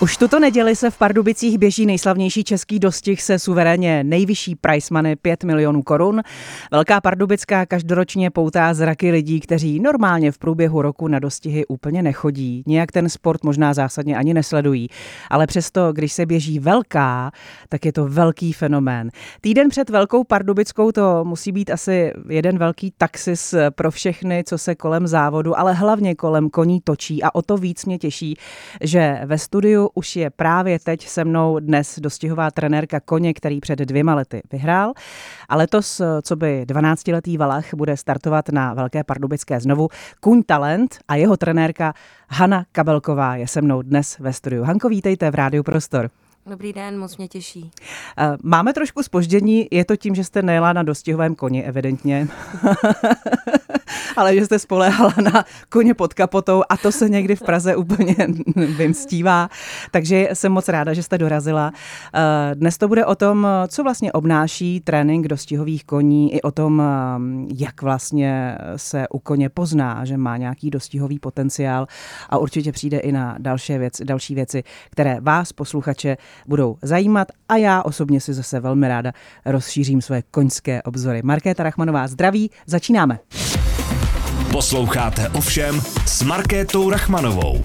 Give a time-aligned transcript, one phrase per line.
[0.00, 5.16] Už tuto neděli se v Pardubicích běží nejslavnější český dostih se suverénně nejvyšší price money
[5.16, 6.22] 5 milionů korun.
[6.70, 12.62] Velká Pardubická každoročně poutá zraky lidí, kteří normálně v průběhu roku na dostihy úplně nechodí.
[12.66, 14.88] Nějak ten sport možná zásadně ani nesledují.
[15.30, 17.30] Ale přesto, když se běží velká,
[17.68, 19.10] tak je to velký fenomén.
[19.40, 24.74] Týden před Velkou Pardubickou to musí být asi jeden velký taxis pro všechny, co se
[24.74, 27.22] kolem závodu, ale hlavně kolem koní točí.
[27.22, 28.36] A o to víc mě těší,
[28.80, 33.78] že ve studiu už je právě teď se mnou dnes dostihová trenérka koně, který před
[33.78, 34.92] dvěma lety vyhrál.
[35.48, 39.88] A letos, co by 12-letý Valach, bude startovat na Velké Pardubické znovu
[40.20, 41.94] Kuň Talent a jeho trenérka
[42.28, 44.64] Hanna Kabelková je se mnou dnes ve studiu.
[44.64, 46.10] Hanko, vítejte v Rádiu Prostor.
[46.46, 47.70] Dobrý den, moc mě těší.
[48.18, 52.28] Eh, máme trošku spoždění, je to tím, že jste nejela na dostihovém koni, evidentně.
[54.16, 58.16] ale že jste spoléhala na koně pod kapotou a to se někdy v Praze úplně
[58.56, 59.48] vymstívá.
[59.90, 61.72] Takže jsem moc ráda, že jste dorazila.
[62.14, 66.82] Eh, dnes to bude o tom, co vlastně obnáší trénink dostihových koní i o tom,
[66.82, 71.86] eh, jak vlastně se u koně pozná, že má nějaký dostihový potenciál
[72.28, 77.56] a určitě přijde i na další, věc, další věci, které vás, posluchače, budou zajímat a
[77.56, 79.12] já osobně si zase velmi ráda
[79.44, 81.20] rozšířím své koňské obzory.
[81.24, 83.18] Markéta Rachmanová, zdraví, začínáme.
[84.52, 87.62] Posloucháte ovšem s Markétou Rachmanovou.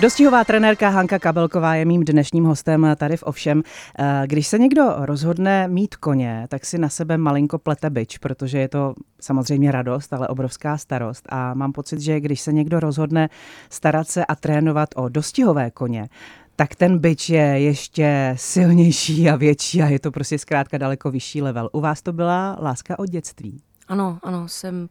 [0.00, 3.62] Dostihová trenérka Hanka Kabelková je mým dnešním hostem tady v Ovšem.
[3.98, 8.58] Eh, když se někdo rozhodne mít koně, tak si na sebe malinko plete byč, protože
[8.58, 11.24] je to samozřejmě radost, ale obrovská starost.
[11.28, 13.28] A mám pocit, že když se někdo rozhodne
[13.70, 16.08] starat se a trénovat o dostihové koně,
[16.56, 21.42] tak ten byč je ještě silnější a větší a je to prostě zkrátka daleko vyšší
[21.42, 21.70] level.
[21.72, 23.62] U vás to byla láska od dětství?
[23.88, 24.88] Ano, ano, jsem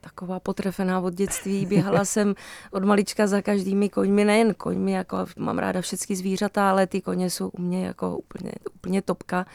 [0.00, 1.66] taková potrefená od dětství.
[1.66, 2.34] Běhala jsem
[2.70, 7.30] od malička za každými koňmi, nejen koňmi, jako mám ráda všechny zvířata, ale ty koně
[7.30, 9.46] jsou u mě jako úplně, úplně topka.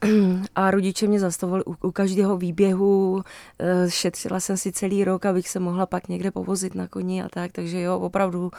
[0.54, 3.22] A rodiče mě zastavovali u, u každého výběhu,
[3.58, 7.28] eh, šetřila jsem si celý rok, abych se mohla pak někde povozit na koni a
[7.28, 8.50] tak, takže jo, opravdu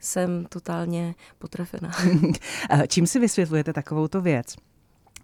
[0.00, 1.90] jsem totálně potrefená.
[2.88, 4.56] Čím si vysvětlujete takovouto věc?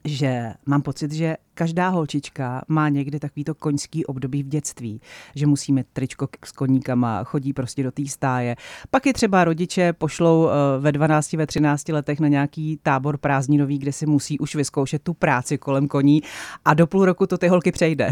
[0.04, 5.00] Že mám pocit, že každá holčička má někdy takovýto koňský období v dětství,
[5.34, 8.56] že musí mít tričko s koníkama, chodí prostě do té stáje.
[8.90, 13.78] Pak je třeba rodiče pošlou eh, ve 12, ve 13 letech na nějaký tábor prázdninový,
[13.78, 16.22] kde si musí už vyzkoušet tu práci kolem koní
[16.64, 18.10] a do půl roku to ty holky přejde.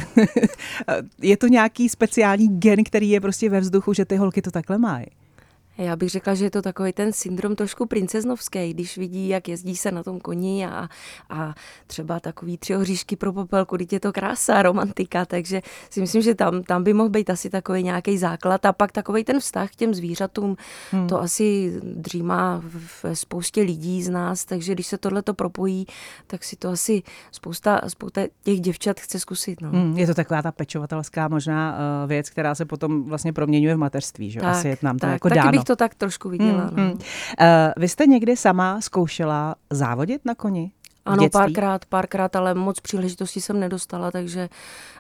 [1.23, 4.79] je to nějaký speciální gen, který je prostě ve vzduchu, že ty holky to takhle
[4.79, 5.07] mají?
[5.79, 9.77] Já bych řekla, že je to takový ten syndrom trošku princeznovský, když vidí, jak jezdí
[9.77, 10.89] se na tom koni a,
[11.31, 11.55] a
[11.87, 16.35] třeba takový tři oříšky pro popelku, teď je to krása, romantika, takže si myslím, že
[16.35, 19.77] tam, tam by mohl být asi takový nějaký základ a pak takový ten vztah k
[19.77, 20.57] těm zvířatům,
[20.91, 21.09] hmm.
[21.09, 22.63] to asi dřímá
[23.03, 25.87] v spoustě lidí z nás, takže když se tohle to propojí,
[26.27, 27.03] tak si to asi
[27.33, 29.61] spousta, spousta těch děvčat chce zkusit.
[29.61, 29.71] No.
[29.71, 33.79] Hmm, je to taková ta pečovatelská možná uh, věc, která se potom vlastně proměňuje v
[33.79, 34.41] mateřství, že?
[34.41, 36.65] Tak, asi je nám to tak, jako dáno bych to tak trošku viděla.
[36.65, 36.83] Hmm, no.
[36.83, 36.93] hmm.
[36.93, 36.99] Uh,
[37.77, 40.73] vy jste někdy sama zkoušela závodit na koni?
[41.07, 44.49] Ano, párkrát, párkrát, ale moc příležitostí jsem nedostala, takže,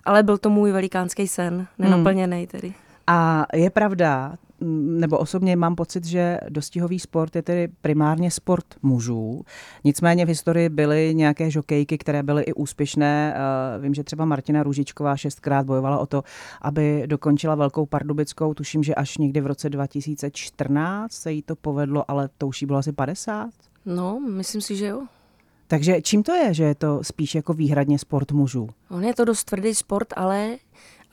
[0.04, 2.46] ale byl to můj velikánský sen, nenaplněný hmm.
[2.46, 2.74] tedy.
[3.06, 4.34] A je pravda,
[4.98, 9.44] nebo osobně mám pocit, že dostihový sport je tedy primárně sport mužů.
[9.84, 13.34] Nicméně v historii byly nějaké žokejky, které byly i úspěšné.
[13.36, 16.22] Eh, vím, že třeba Martina Růžičková šestkrát bojovala o to,
[16.62, 18.54] aby dokončila Velkou Pardubickou.
[18.54, 22.66] Tuším, že až někdy v roce 2014 se jí to povedlo, ale to už jí
[22.66, 23.50] bylo asi 50.
[23.86, 25.02] No, myslím si, že jo.
[25.66, 28.68] Takže čím to je, že je to spíš jako výhradně sport mužů?
[28.90, 30.56] On je to dost tvrdý sport, ale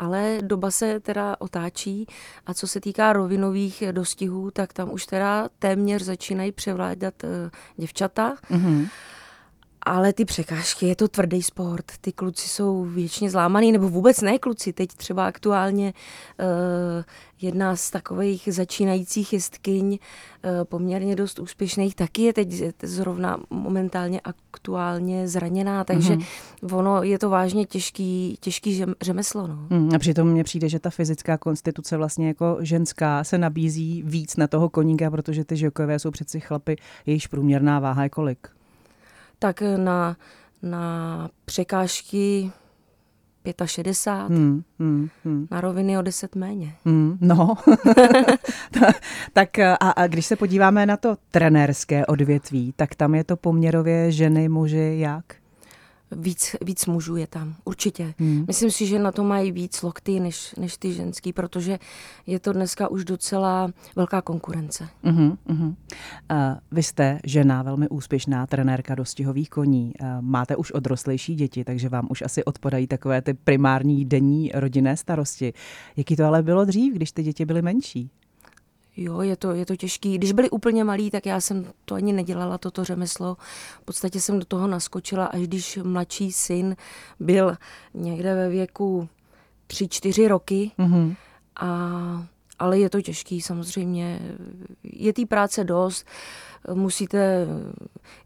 [0.01, 2.07] ale doba se teda otáčí
[2.45, 7.29] a co se týká rovinových dostihů, tak tam už teda téměř začínají převládat uh,
[7.77, 8.35] děvčata.
[8.51, 8.89] Mm-hmm.
[9.83, 14.39] Ale ty překážky, je to tvrdý sport, ty kluci jsou většině zlámaný, nebo vůbec ne
[14.39, 15.93] kluci, teď třeba aktuálně
[16.39, 16.45] uh,
[17.41, 25.27] jedna z takových začínajících jistkyň, uh, poměrně dost úspěšných, taky je teď zrovna momentálně aktuálně
[25.27, 26.77] zraněná, takže mm-hmm.
[26.77, 29.47] ono je to vážně těžký, těžký řemeslo.
[29.47, 29.67] No.
[29.69, 34.37] Mm, a přitom mně přijde, že ta fyzická konstituce vlastně jako ženská se nabízí víc
[34.37, 38.47] na toho koníka, protože ty žokové jsou přeci chlapy, jejichž průměrná váha je kolik?
[39.41, 40.17] Tak na,
[40.61, 42.51] na překážky
[43.65, 45.47] 65, hmm, hmm, hmm.
[45.51, 46.75] na roviny o 10 méně.
[46.85, 47.55] Hmm, no,
[49.33, 54.11] tak a, a když se podíváme na to trenérské odvětví, tak tam je to poměrově
[54.11, 55.40] ženy, muži jak?
[56.11, 58.13] Víc, víc mužů je tam, určitě.
[58.19, 58.43] Hmm.
[58.47, 61.79] Myslím si, že na to mají víc lokty než, než ty ženský, protože
[62.27, 64.87] je to dneska už docela velká konkurence.
[65.03, 65.67] Uh-huh, uh-huh.
[65.67, 65.75] Uh,
[66.71, 69.93] vy jste žena, velmi úspěšná trenérka dostihových koní.
[70.01, 74.97] Uh, máte už odrostlejší děti, takže vám už asi odpodají takové ty primární denní rodinné
[74.97, 75.53] starosti.
[75.97, 78.09] Jaký to ale bylo dřív, když ty děti byly menší?
[78.97, 80.17] Jo, je to, je to těžký.
[80.17, 83.37] Když byli úplně malí, tak já jsem to ani nedělala, toto řemeslo.
[83.81, 86.75] V podstatě jsem do toho naskočila, až když mladší syn
[87.19, 87.55] byl
[87.93, 89.09] někde ve věku
[89.67, 90.71] 3-4 roky.
[90.79, 91.15] Mm-hmm.
[91.55, 92.27] A,
[92.59, 94.19] ale je to těžký samozřejmě.
[94.83, 96.05] Je té práce dost.
[96.73, 97.47] Musíte,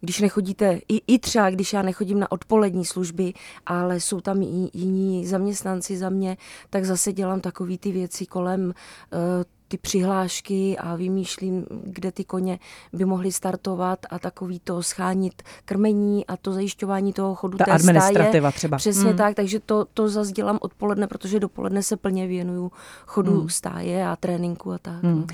[0.02, 3.34] když nechodíte, i, i třeba když já nechodím na odpolední služby,
[3.66, 6.38] ale jsou tam i jiní zaměstnanci za mě,
[6.70, 9.44] tak zase dělám takové ty věci kolem uh,
[9.76, 12.60] ty přihlášky a vymýšlím, kde ty koně
[12.94, 17.72] by mohly startovat a takový to schánit krmení a to zajišťování toho chodu Ta té
[17.72, 18.58] administrativa stáje.
[18.58, 18.78] třeba.
[18.78, 19.18] Přesně hmm.
[19.18, 22.72] tak, takže to, to zase dělám odpoledne, protože dopoledne se plně věnuju
[23.06, 23.50] chodu hmm.
[23.50, 25.04] stáje a tréninku a tak.
[25.04, 25.26] No.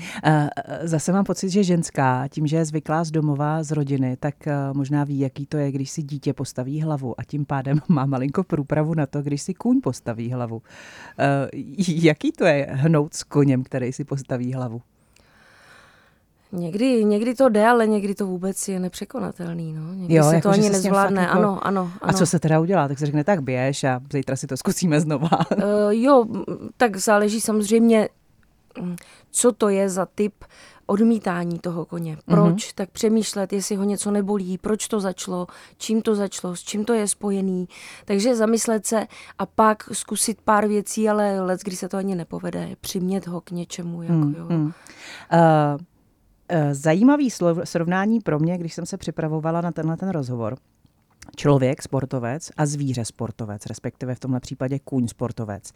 [0.82, 4.54] Zase mám pocit, že ženská, tím, že je zvyklá z domova, z rodiny, tak eh,
[4.72, 8.44] možná ví, jaký to je, když si dítě postaví hlavu a tím pádem má malinko
[8.44, 10.62] průpravu na to, když si kůň postaví hlavu.
[11.88, 14.82] Jaký to je hnout s koněm, který si postaví postaví hlavu?
[16.52, 19.72] Někdy, někdy to jde, ale někdy to vůbec je nepřekonatelný.
[19.72, 19.94] No.
[19.94, 21.22] Někdy jo, se jako, to ani nezvládne.
[21.22, 21.38] Jako...
[21.38, 21.92] Ano, ano, ano.
[22.00, 22.88] A co se teda udělá?
[22.88, 25.30] Tak se řekne, tak běž a zítra si to zkusíme znova.
[25.56, 26.24] Uh, jo,
[26.76, 28.08] tak záleží samozřejmě,
[29.30, 30.34] co to je za typ
[30.92, 32.12] odmítání toho koně.
[32.12, 32.20] Mhm.
[32.26, 32.54] Proč?
[32.54, 32.74] Mm-hmm.
[32.74, 35.46] Tak přemýšlet, jestli ho něco nebolí, proč to začalo,
[35.78, 37.68] čím to začalo, s čím to je spojený.
[38.04, 39.06] Takže zamyslet se
[39.38, 43.50] a pak zkusit pár věcí, ale let, když se to ani nepovede, přimět ho k
[43.50, 44.02] něčemu.
[44.02, 44.46] Jako, mm, jo.
[44.48, 44.64] Mm.
[44.64, 44.72] Uh...
[46.72, 47.28] Zajímavý
[47.64, 50.56] srovnání pro mě, když jsem se připravovala na tenhle ten rozhovor.
[51.36, 55.72] Člověk sportovec a zvíře sportovec, respektive v tomhle případě kůň sportovec.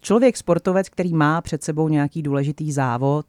[0.00, 3.26] Člověk sportovec, který má před sebou nějaký důležitý závod,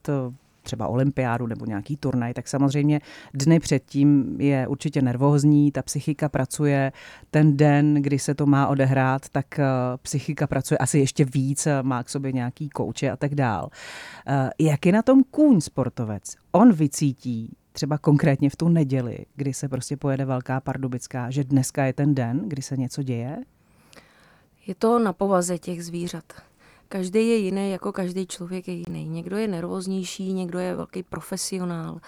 [0.69, 3.01] třeba olympiádu nebo nějaký turnaj, tak samozřejmě
[3.33, 6.91] dny předtím je určitě nervózní, ta psychika pracuje,
[7.31, 9.65] ten den, kdy se to má odehrát, tak eh,
[10.01, 13.69] psychika pracuje asi ještě víc, eh, má k sobě nějaký kouče a tak dál.
[14.27, 16.35] Eh, jak je na tom kůň sportovec?
[16.51, 21.85] On vycítí třeba konkrétně v tu neděli, kdy se prostě pojede Velká Pardubická, že dneska
[21.85, 23.37] je ten den, kdy se něco děje?
[24.67, 26.23] Je to na povaze těch zvířat.
[26.89, 29.09] Každý je jiný, jako každý člověk je jiný.
[29.09, 31.99] Někdo je nervóznější, někdo je velký profesionál,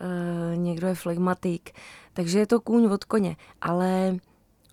[0.00, 1.70] eh, někdo je flegmatik.
[2.12, 4.16] Takže je to kůň od koně, ale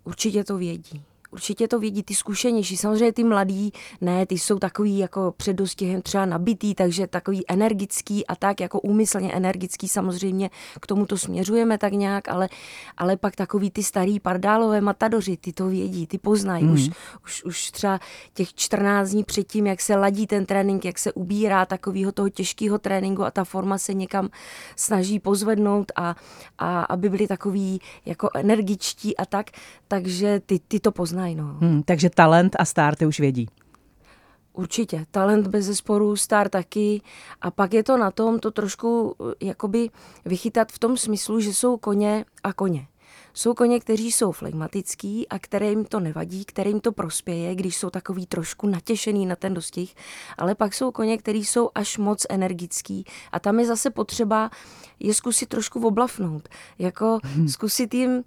[0.03, 2.77] určitě to vědí určitě to vědí ty zkušenější.
[2.77, 8.27] Samozřejmě ty mladí, ne, ty jsou takový jako před dostihem třeba nabitý, takže takový energický
[8.27, 10.49] a tak, jako úmyslně energický samozřejmě
[10.81, 12.49] k tomu to směřujeme tak nějak, ale,
[12.97, 16.65] ale pak takový ty starý pardálové matadoři, ty to vědí, ty poznají.
[16.65, 16.73] Mm.
[16.73, 16.89] Už,
[17.25, 17.99] už, už třeba
[18.33, 22.79] těch 14 dní předtím, jak se ladí ten trénink, jak se ubírá takového toho těžkého
[22.79, 24.29] tréninku a ta forma se někam
[24.75, 26.15] snaží pozvednout a,
[26.57, 29.51] a aby byli takový jako energičtí a tak,
[29.91, 31.35] takže ty, ty to poznají.
[31.35, 31.43] No.
[31.43, 33.49] Hmm, takže talent a star ty už vědí.
[34.53, 35.05] Určitě.
[35.11, 37.01] Talent bez zesporu, star taky.
[37.41, 39.89] A pak je to na tom to trošku eh, jakoby
[40.25, 42.87] vychytat v tom smyslu, že jsou koně a koně.
[43.33, 48.25] Jsou koně, kteří jsou flegmatický a kterým to nevadí, kterým to prospěje, když jsou takový
[48.25, 49.95] trošku natěšený na ten dostih,
[50.37, 54.49] ale pak jsou koně, kteří jsou až moc energický a tam je zase potřeba
[54.99, 56.49] je zkusit trošku oblafnout.
[56.79, 57.47] Jako hmm.
[57.47, 58.23] zkusit jim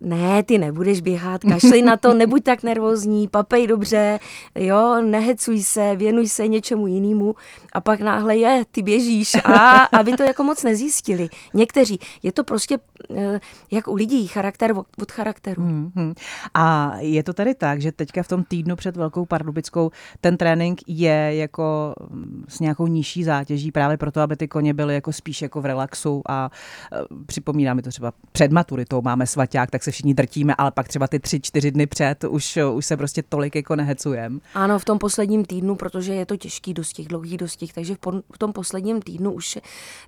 [0.00, 4.18] ne, ty nebudeš běhat, kašli na to, nebuď tak nervózní, papej dobře,
[4.54, 7.34] jo, nehecuj se, věnuj se něčemu jinému
[7.72, 11.28] a pak náhle je, ty běžíš a aby to jako moc nezjistili.
[11.54, 12.78] Někteří, je to prostě
[13.16, 15.62] eh, jak u lidí, charakter od charakteru.
[15.62, 16.14] Hmm,
[16.54, 20.80] A je to tady tak, že teďka v tom týdnu před Velkou Pardubickou ten trénink
[20.86, 25.42] je jako mm, s nějakou nižší zátěží právě proto, aby ty koně byly jako spíš
[25.42, 26.50] jako v relaxu a
[26.92, 30.88] eh, připomíná mi to třeba před maturitou máme svaťák, tak se všichni drtíme, ale pak
[30.88, 34.40] třeba ty tři, čtyři dny před už, už se prostě tolik jako nehecujem.
[34.54, 38.12] Ano, v tom posledním týdnu, protože je to těžký dostih, dlouhý dostih, takže v, po,
[38.34, 39.58] v tom posledním týdnu už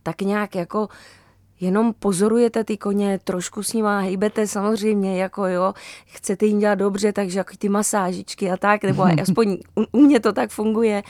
[0.02, 0.88] tak nějak jako
[1.60, 5.74] jenom pozorujete ty koně, trošku s nima hejbete samozřejmě, jako jo,
[6.06, 10.20] chcete jim dělat dobře, takže jako ty masážičky a tak, nebo aspoň u, u mě
[10.20, 11.02] to tak funguje,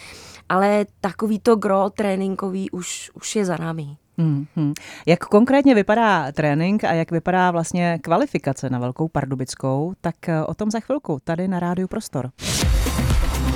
[0.49, 3.97] ale takový to gro tréninkový už, už je za námi.
[4.19, 4.75] Hmm,
[5.07, 10.55] Jak konkrétně vypadá trénink a jak vypadá vlastně kvalifikace na Velkou Pardubickou, tak eh, o
[10.55, 12.31] tom za chvilku tady na Rádiu Prostor.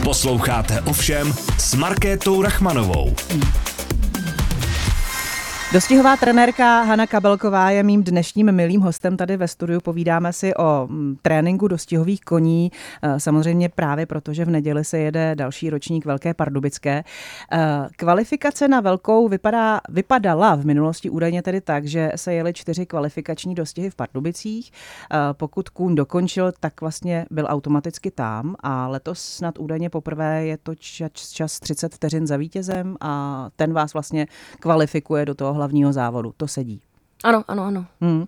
[0.04, 3.14] Posloucháte ovšem s Markétou Rachmanovou.
[3.30, 3.69] Hmm.
[5.72, 9.80] Dostihová trenérka Hana Kabelková je mým dnešním milým hostem tady ve studiu.
[9.80, 12.72] Povídáme si o mm, tréninku dostihových koní,
[13.02, 17.04] eh, samozřejmě právě proto, že v neděli se jede další ročník Velké Pardubické.
[17.52, 17.58] Eh,
[17.96, 23.54] kvalifikace na velkou vypadá, vypadala v minulosti údajně tedy tak, že se jeli čtyři kvalifikační
[23.54, 24.72] dostihy v Pardubicích.
[24.72, 30.56] Eh, pokud kůň dokončil, tak vlastně byl automaticky tam a letos snad údajně poprvé je
[30.56, 34.26] to čas, čas 30 vteřin za vítězem a ten vás vlastně
[34.60, 36.34] kvalifikuje do toho hlavního závodu.
[36.36, 36.82] To sedí.
[37.24, 37.86] Ano, ano, ano.
[38.00, 38.24] Hmm.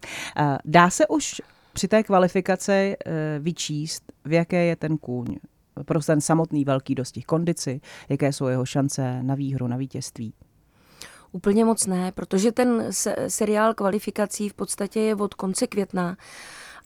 [0.64, 5.36] Dá se už při té kvalifikaci eh, vyčíst, v jaké je ten kůň
[5.84, 10.34] pro ten samotný velký dostih kondici, jaké jsou jeho šance na výhru, na vítězství?
[11.32, 16.16] Úplně moc ne, protože ten se- seriál kvalifikací v podstatě je od konce května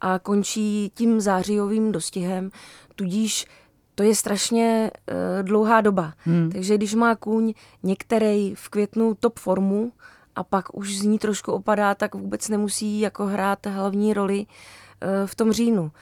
[0.00, 2.50] a končí tím zářijovým dostihem,
[2.96, 3.46] tudíž
[3.94, 6.12] to je strašně uh, dlouhá doba.
[6.18, 6.50] Hmm.
[6.52, 9.92] Takže když má kůň některý v květnu top formu,
[10.36, 14.46] a pak už z ní trošku opadá, tak vůbec nemusí jako hrát hlavní roli
[15.26, 15.92] v tom říjnu.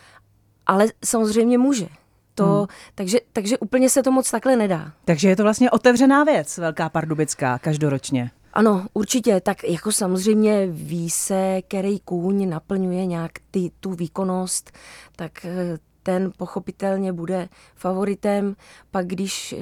[0.66, 1.88] Ale samozřejmě může.
[2.34, 2.66] To, hmm.
[2.94, 4.92] takže, takže úplně se to moc takhle nedá.
[5.04, 8.30] Takže je to vlastně otevřená věc, Velká Pardubická, každoročně.
[8.52, 9.40] Ano, určitě.
[9.40, 14.72] Tak jako samozřejmě ví se, který kůň naplňuje nějak ty, tu výkonnost,
[15.16, 18.56] tak eh, ten pochopitelně bude favoritem.
[18.90, 19.56] Pak když eh,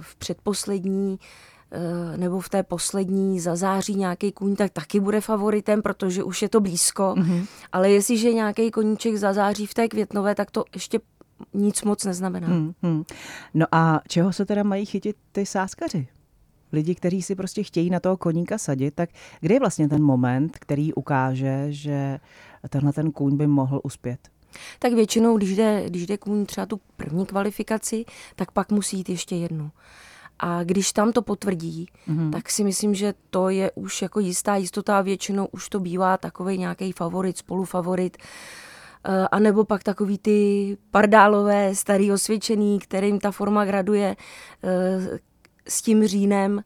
[0.00, 1.51] v předposlední Eh,
[2.16, 6.48] nebo v té poslední za září nějaký kůň, tak taky bude favoritem, protože už je
[6.48, 7.14] to blízko.
[7.16, 7.46] Mm-hmm.
[7.72, 11.00] Ale jestliže nějaký koníček za září v té květnové, tak to ještě
[11.54, 12.48] nic moc neznamená.
[12.48, 13.04] Mm-hmm.
[13.54, 16.08] No a čeho se teda mají chytit ty sáskaři?
[16.72, 19.10] Lidi, kteří si prostě chtějí na toho koníka sadit, tak
[19.40, 22.20] kde je vlastně ten moment, který ukáže, že
[22.68, 24.18] tenhle ten kůň by mohl uspět?
[24.78, 28.04] Tak většinou, když jde, když jde kůň třeba tu první kvalifikaci,
[28.36, 29.70] tak pak musí jít ještě jednu.
[30.44, 32.30] A když tam to potvrdí, mm-hmm.
[32.30, 36.58] tak si myslím, že to je už jako jistá jistota většinou už to bývá takový
[36.58, 38.16] nějaký favorit, spolufavorit.
[39.04, 44.16] Eh, a nebo pak takový ty pardálové, starý osvědčený, kterým ta forma graduje
[44.64, 45.18] eh,
[45.68, 46.62] s tím říjnem.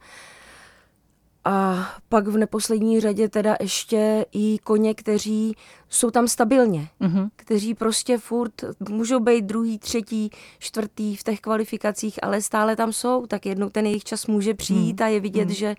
[1.49, 5.57] A pak v neposlední řadě teda ještě i koně, kteří
[5.89, 7.29] jsou tam stabilně, mm-hmm.
[7.37, 8.53] kteří prostě furt
[8.89, 13.87] můžou být druhý, třetí, čtvrtý v těch kvalifikacích, ale stále tam jsou, tak jednou ten
[13.87, 15.05] jejich čas může přijít mm-hmm.
[15.05, 15.59] a je vidět, mm-hmm.
[15.59, 15.75] že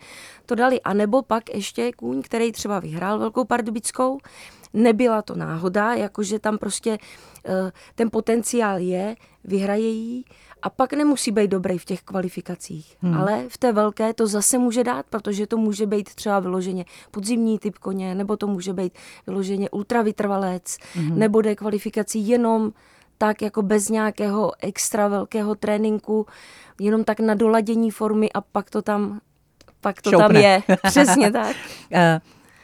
[0.45, 0.81] to dali.
[0.81, 4.17] A nebo pak ještě kůň, který třeba vyhrál Velkou Pardubickou,
[4.73, 6.97] nebyla to náhoda, jakože tam prostě
[7.47, 7.53] uh,
[7.95, 10.25] ten potenciál je, vyhraje jí,
[10.61, 12.97] a pak nemusí být dobrý v těch kvalifikacích.
[13.01, 13.17] Hmm.
[13.17, 17.59] Ale v té velké to zase může dát, protože to může být třeba vyloženě podzimní
[17.59, 18.93] typ koně, nebo to může být
[19.27, 21.19] vyloženě ultravytrvalec, hmm.
[21.19, 22.71] nebo jde kvalifikací jenom
[23.17, 26.25] tak jako bez nějakého extra velkého tréninku,
[26.79, 29.19] jenom tak na doladění formy a pak to tam
[29.81, 30.27] pak to Šoupne.
[30.27, 30.63] tam je.
[30.87, 31.55] Přesně tak.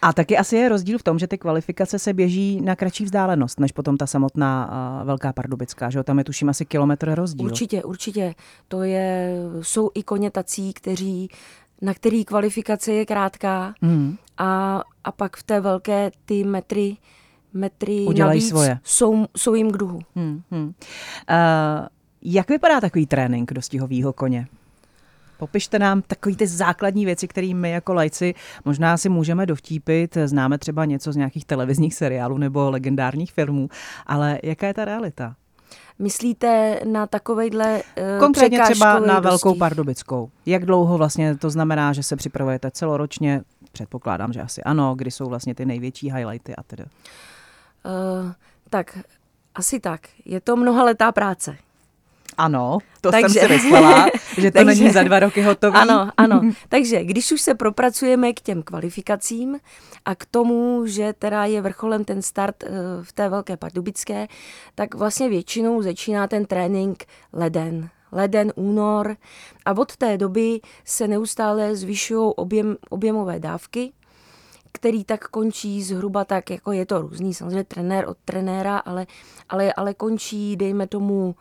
[0.03, 3.59] A taky asi je rozdíl v tom, že ty kvalifikace se běží na kratší vzdálenost,
[3.59, 4.69] než potom ta samotná
[5.01, 7.45] uh, Velká Pardubická, že tam je tuším asi kilometr rozdíl.
[7.45, 8.35] Určitě, určitě.
[8.67, 11.29] To je, jsou i koně tací, kteří
[11.81, 14.15] na který kvalifikace je krátká hmm.
[14.37, 16.97] a, a pak v té velké ty metry
[17.53, 18.79] metry Udělají navíc svoje.
[18.83, 19.99] Jsou, jsou jim k duhu.
[20.15, 20.65] Hmm, hmm.
[20.65, 20.73] Uh,
[22.21, 24.47] jak vypadá takový trénink dostihového koně?
[25.37, 28.33] Popište nám takový ty základní věci, které my jako lajci
[28.65, 30.17] možná si můžeme dovtípit.
[30.25, 33.69] Známe třeba něco z nějakých televizních seriálů nebo legendárních filmů,
[34.05, 35.35] ale jaká je ta realita?
[35.99, 40.29] Myslíte na takovejhle uh, Konkrétně třeba na Velkou Pardubickou.
[40.45, 43.41] Jak dlouho vlastně to znamená, že se připravujete celoročně?
[43.71, 44.95] Předpokládám, že asi ano.
[44.95, 46.83] Kdy jsou vlastně ty největší highlighty a tedy?
[46.83, 48.31] Uh,
[48.69, 48.99] tak,
[49.55, 50.01] asi tak.
[50.25, 51.57] Je to mnohaletá práce.
[52.37, 55.77] Ano, to takže, jsem si myslela, že to takže, není za dva roky hotový.
[55.77, 56.41] Ano, ano.
[56.69, 59.59] Takže když už se propracujeme k těm kvalifikacím
[60.05, 62.69] a k tomu, že teda je vrcholem ten start eh,
[63.03, 64.27] v té Velké Pardubické,
[64.75, 69.15] tak vlastně většinou začíná ten trénink leden, leden, únor
[69.65, 73.93] a od té doby se neustále zvyšují objem, objemové dávky,
[74.71, 79.07] který tak končí zhruba tak, jako je to různý, samozřejmě trenér od trenéra, ale,
[79.49, 81.35] ale, ale končí, dejme tomu,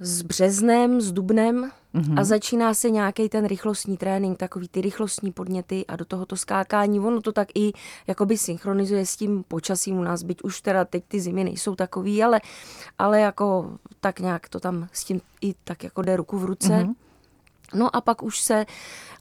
[0.00, 2.20] s březnem, s dubnem mm-hmm.
[2.20, 7.00] a začíná se nějaký ten rychlostní trénink, takový ty rychlostní podněty a do tohoto skákání.
[7.00, 7.72] Ono to tak i
[8.06, 12.22] jakoby synchronizuje s tím počasím u nás, byť už teda teď ty zimy nejsou takový,
[12.22, 12.40] ale,
[12.98, 16.68] ale jako tak nějak to tam s tím i tak jako jde ruku v ruce.
[16.68, 16.94] Mm-hmm.
[17.74, 18.66] No a pak už se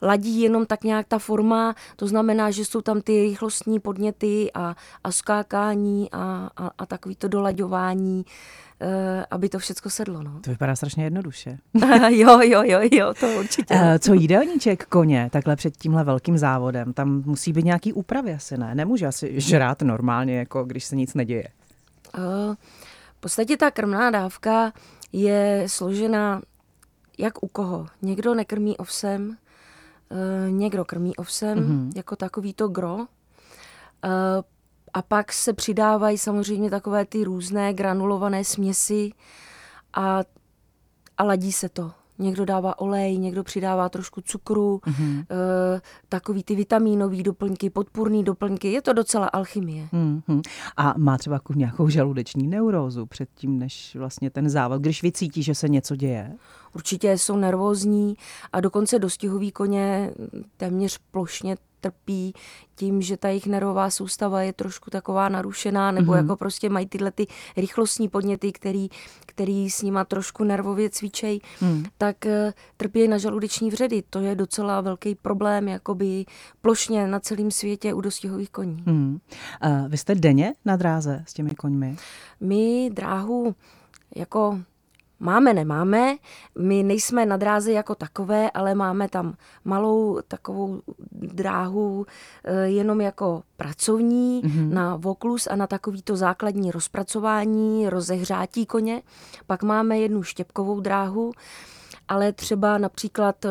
[0.02, 4.76] ladí jenom tak nějak ta forma, to znamená, že jsou tam ty rychlostní podněty a,
[5.04, 8.26] a skákání a, a, a takový to dolaďování,
[8.82, 10.24] e, aby to všechno sedlo.
[10.24, 10.40] No.
[10.42, 11.58] To vypadá strašně jednoduše.
[12.10, 13.74] jo, jo, jo, jo, to určitě.
[13.78, 16.94] E, co jídelníček koně takhle před tímhle velkým závodem?
[16.94, 18.76] Tam musí být nějaký úpravy asi, ne?
[18.76, 21.44] Nemůže asi žrát normálně, jako když se nic neděje.
[21.44, 21.52] E,
[23.18, 24.74] v podstatě ta krmná dávka
[25.14, 26.42] je složena
[27.20, 27.88] jak u koho.
[28.02, 29.38] Někdo nekrmí ovsem,
[30.12, 31.92] eh, někdo krmí ovsem, mm-hmm.
[31.96, 32.98] jako takový to gro.
[34.06, 34.44] Eh,
[34.94, 39.12] a pak se přidávají samozřejmě takové ty různé granulované směsi
[39.94, 40.24] a,
[41.18, 41.92] a ladí se to.
[42.20, 45.20] Někdo dává olej, někdo přidává trošku cukru, mm-hmm.
[45.20, 48.72] e, takový ty vitamínové doplňky, podpůrné doplňky.
[48.72, 49.88] Je to docela alchymie.
[49.94, 50.42] Mm-hmm.
[50.78, 55.56] A má třeba jako nějakou žaludeční neurózu předtím, než vlastně ten závod, když vycítí, že
[55.56, 56.36] se něco děje?
[56.76, 58.16] Určitě jsou nervózní
[58.54, 60.14] a dokonce dostihový koně
[60.58, 62.34] téměř plošně trpí
[62.76, 66.18] tím, že ta jejich nervová soustava je trošku taková narušená, nebo mm-hmm.
[66.18, 68.90] jako prostě mají tyhle ty rychlostní podněty, který,
[69.26, 71.86] který s nima trošku nervově cvičej, mm.
[71.98, 72.32] tak uh,
[72.78, 74.04] trpí na žaludeční vředy.
[74.10, 76.26] To je docela velký problém, jakoby
[76.62, 78.84] plošně na celém světě u dostihových koní.
[78.86, 79.20] Mm.
[79.66, 81.96] Uh, vy jste denně na dráze s těmi koňmi?
[82.40, 83.56] My dráhu
[84.16, 84.60] jako
[85.20, 86.16] Máme, nemáme.
[86.60, 89.34] My nejsme na dráze jako takové, ale máme tam
[89.66, 92.06] malou takovou dráhu
[92.44, 94.74] eh, jenom jako pracovní mm-hmm.
[94.74, 99.02] na voklus a na takovýto základní rozpracování, rozehřátí koně.
[99.48, 101.32] Pak máme jednu štěpkovou dráhu,
[102.08, 103.46] ale třeba například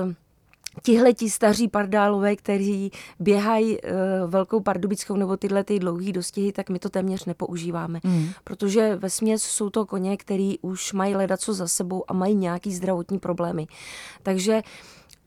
[0.78, 6.52] eh, tihle ti staří pardálové, kteří běhají uh, velkou pardubickou nebo tyhle ty dlouhé dostihy,
[6.52, 8.00] tak my to téměř nepoužíváme.
[8.04, 8.28] Mm.
[8.44, 12.74] Protože ve směs jsou to koně, který už mají ledaco za sebou a mají nějaký
[12.74, 13.66] zdravotní problémy.
[14.22, 14.62] Takže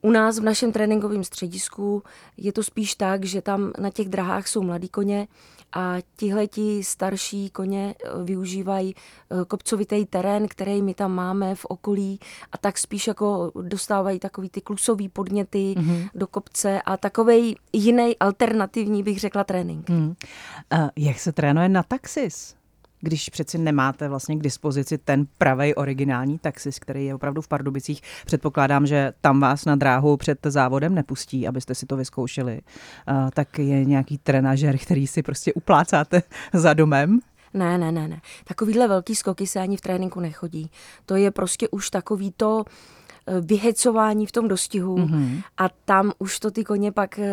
[0.02, 2.04] u nás v našem tréninkovém středisku
[2.38, 5.28] je to spíš tak, že tam na těch drahách jsou mladí koně
[5.74, 12.20] a tihleti starší koně eh, využívají eh, kopcovitý terén, který my tam máme v okolí
[12.52, 16.10] a tak spíš jako dostávají takový ty klusový podněty mm-hmm.
[16.16, 19.90] do kopce a takový jiný alternativní, bych řekla, trénink.
[19.90, 20.08] Mm.
[20.08, 22.56] Uh, jak se trénuje na taxis?
[23.02, 28.02] Když přeci nemáte vlastně k dispozici ten pravý originální taxis, který je opravdu v Pardubicích.
[28.26, 32.62] Předpokládám, že tam vás na dráhu před závodem nepustí, abyste si to vyzkoušeli.
[33.10, 36.24] Uh, tak je nějaký trenažer, který si prostě uplácáte
[36.54, 37.20] za domem?
[37.54, 38.22] Ne, ne, ne, ne.
[38.44, 40.72] Takovýhle velký skoky se ani v tréninku nechodí.
[41.06, 43.01] To je prostě už takový to eh,
[43.42, 45.44] vyhecování v tom dostihu mm-hmm.
[45.58, 47.30] a tam už to ty koně pak e,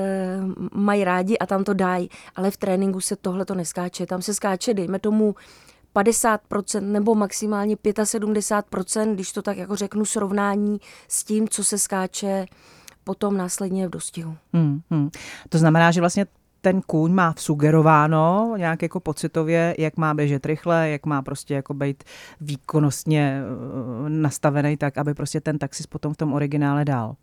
[0.75, 4.07] mají rádi a tam to dají, ale v tréninku se tohle to neskáče.
[4.07, 5.35] Tam se skáče, dejme tomu,
[5.95, 12.47] 50% nebo maximálně 75%, když to tak jako řeknu, srovnání s tím, co se skáče
[13.05, 14.37] potom následně v dostihu.
[14.53, 15.11] Hmm, hmm.
[15.49, 16.27] To znamená, že vlastně
[16.73, 21.75] ten kůň má sugerováno nějak jako pocitově, jak má běžet rychle, jak má prostě jako
[21.75, 22.05] být
[22.41, 27.17] výkonnostně eh, nastavený tak, aby prostě ten taxis potom v tom originále dál.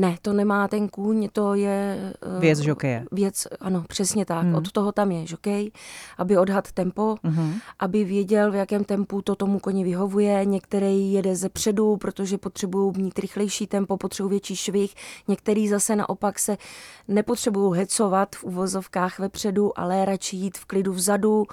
[0.00, 2.12] Ne, to nemá ten kůň, to je...
[2.34, 3.04] Uh, věc žokeje.
[3.12, 4.42] Věc, ano, přesně tak.
[4.42, 4.54] Hmm.
[4.54, 5.70] Od toho tam je žokej,
[6.18, 7.54] aby odhad tempo, hmm.
[7.78, 10.44] aby věděl, v jakém tempu to tomu koni vyhovuje.
[10.44, 14.94] Některý jede ze předu, protože potřebují mít rychlejší tempo, potřebují větší švih.
[15.28, 16.56] Některý zase naopak se
[17.08, 21.46] nepotřebují hecovat v uvozovkách vepředu, ale radši jít v klidu vzadu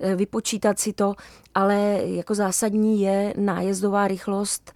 [0.00, 1.14] eh, vypočítat si to,
[1.54, 4.72] ale jako zásadní je nájezdová rychlost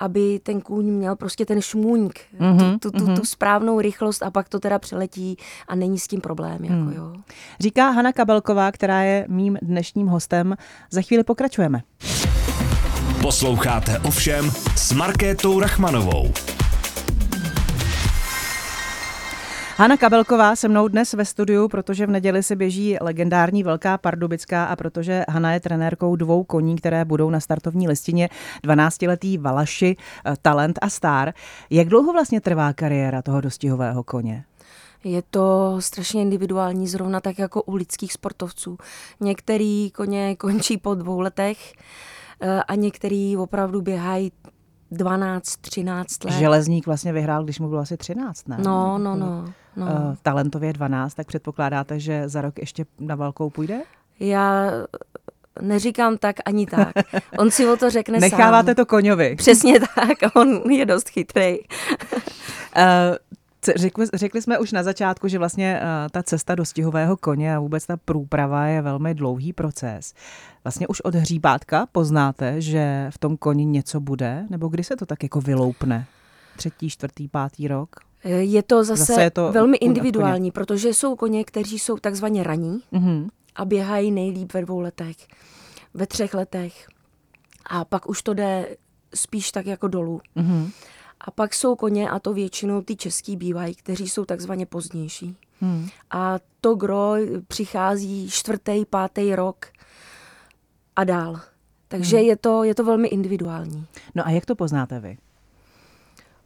[0.00, 3.16] aby ten kůň měl prostě ten šmůňk, mm-hmm, tu, tu, tu, mm-hmm.
[3.16, 5.36] tu správnou rychlost a pak to teda přeletí
[5.68, 6.64] a není s tím problém.
[6.64, 6.92] Jako, mm.
[6.92, 7.12] jo.
[7.60, 10.56] Říká Hana Kabelková, která je mým dnešním hostem.
[10.90, 11.82] Za chvíli pokračujeme.
[13.22, 16.32] Posloucháte ovšem s Markétou Rachmanovou.
[19.80, 24.64] Hanna Kabelková se mnou dnes ve studiu, protože v neděli se běží legendární Velká Pardubická
[24.64, 28.28] a protože Hanna je trenérkou dvou koní, které budou na startovní listině
[28.64, 31.32] 12-letý Valaši, eh, Talent a Star.
[31.70, 34.44] Jak dlouho vlastně trvá kariéra toho dostihového koně?
[35.04, 38.78] Je to strašně individuální, zrovna tak jako u lidských sportovců.
[39.20, 41.72] Některý koně končí po dvou letech
[42.40, 44.32] eh, a některý opravdu běhají
[44.90, 46.34] 12, 13 let.
[46.34, 48.56] Železník vlastně vyhrál, když mu bylo asi 13, ne?
[48.62, 49.44] No, no, no.
[49.76, 49.86] No.
[49.86, 53.80] Uh, talentově 12, tak předpokládáte, že za rok ještě na velkou půjde?
[54.20, 54.70] Já
[55.62, 56.92] neříkám tak ani tak.
[57.38, 58.38] On si o to řekne Necháváte sám.
[58.38, 59.36] Necháváte to koňovi.
[59.36, 61.58] Přesně tak, on je dost chytrý.
[62.76, 62.82] uh,
[63.76, 67.58] Řekli, řekli jsme už na začátku, že vlastně uh, ta cesta do stihového koně a
[67.60, 70.14] vůbec ta průprava je velmi dlouhý proces.
[70.64, 75.06] Vlastně už od hříbátka poznáte, že v tom koni něco bude, nebo kdy se to
[75.06, 76.06] tak jako vyloupne?
[76.56, 77.96] třetí, čtvrtý, pátý rok?
[78.24, 82.82] Je to zase, zase je to velmi individuální, protože jsou koně, kteří jsou takzvaně raní
[82.92, 83.28] mm-hmm.
[83.56, 85.16] a běhají nejlíp ve dvou letech,
[85.94, 86.86] ve třech letech.
[87.66, 88.76] A pak už to jde
[89.14, 90.20] spíš tak jako dolů.
[90.36, 90.70] Mm-hmm.
[91.20, 95.36] A pak jsou koně, a to většinou ty český bývají, kteří jsou takzvaně pozdější.
[95.60, 95.88] Hmm.
[96.10, 97.14] A to gro
[97.48, 99.66] přichází čtvrtý, pátý rok
[100.96, 101.40] a dál.
[101.88, 102.26] Takže hmm.
[102.26, 103.86] je, to, je to velmi individuální.
[104.14, 105.18] No a jak to poznáte vy?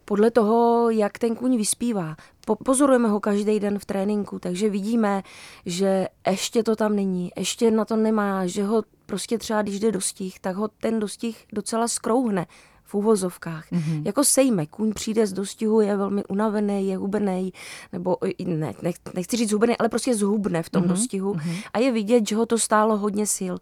[0.04, 2.16] Podle toho, jak ten kůň vyspívá.
[2.46, 5.22] Po, pozorujeme ho každý den v tréninku, takže vidíme,
[5.66, 9.92] že ještě to tam není, ještě na to nemá, že ho prostě třeba, když jde
[9.92, 12.46] dostih, tak ho ten dostih docela skrouhne
[12.94, 13.72] v úvozovkách.
[13.72, 14.02] Mm-hmm.
[14.04, 17.52] Jako sejme, kůň přijde z dostihu, je velmi unavený, je hubený,
[17.92, 20.88] nebo ne, nech, nechci říct hubený, ale prostě zhubne v tom mm-hmm.
[20.88, 21.62] dostihu mm-hmm.
[21.72, 23.54] a je vidět, že ho to stálo hodně sil.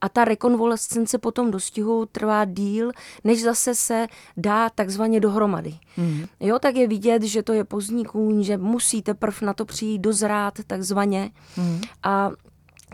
[0.00, 2.90] A ta rekonvalescence po tom dostihu trvá díl,
[3.24, 5.74] než zase se dá takzvaně dohromady.
[5.98, 6.26] Mm-hmm.
[6.40, 9.98] Jo, tak je vidět, že to je pozdní kůň, že musí teprve na to přijít
[9.98, 11.80] dozrát takzvaně mm-hmm.
[12.02, 12.30] a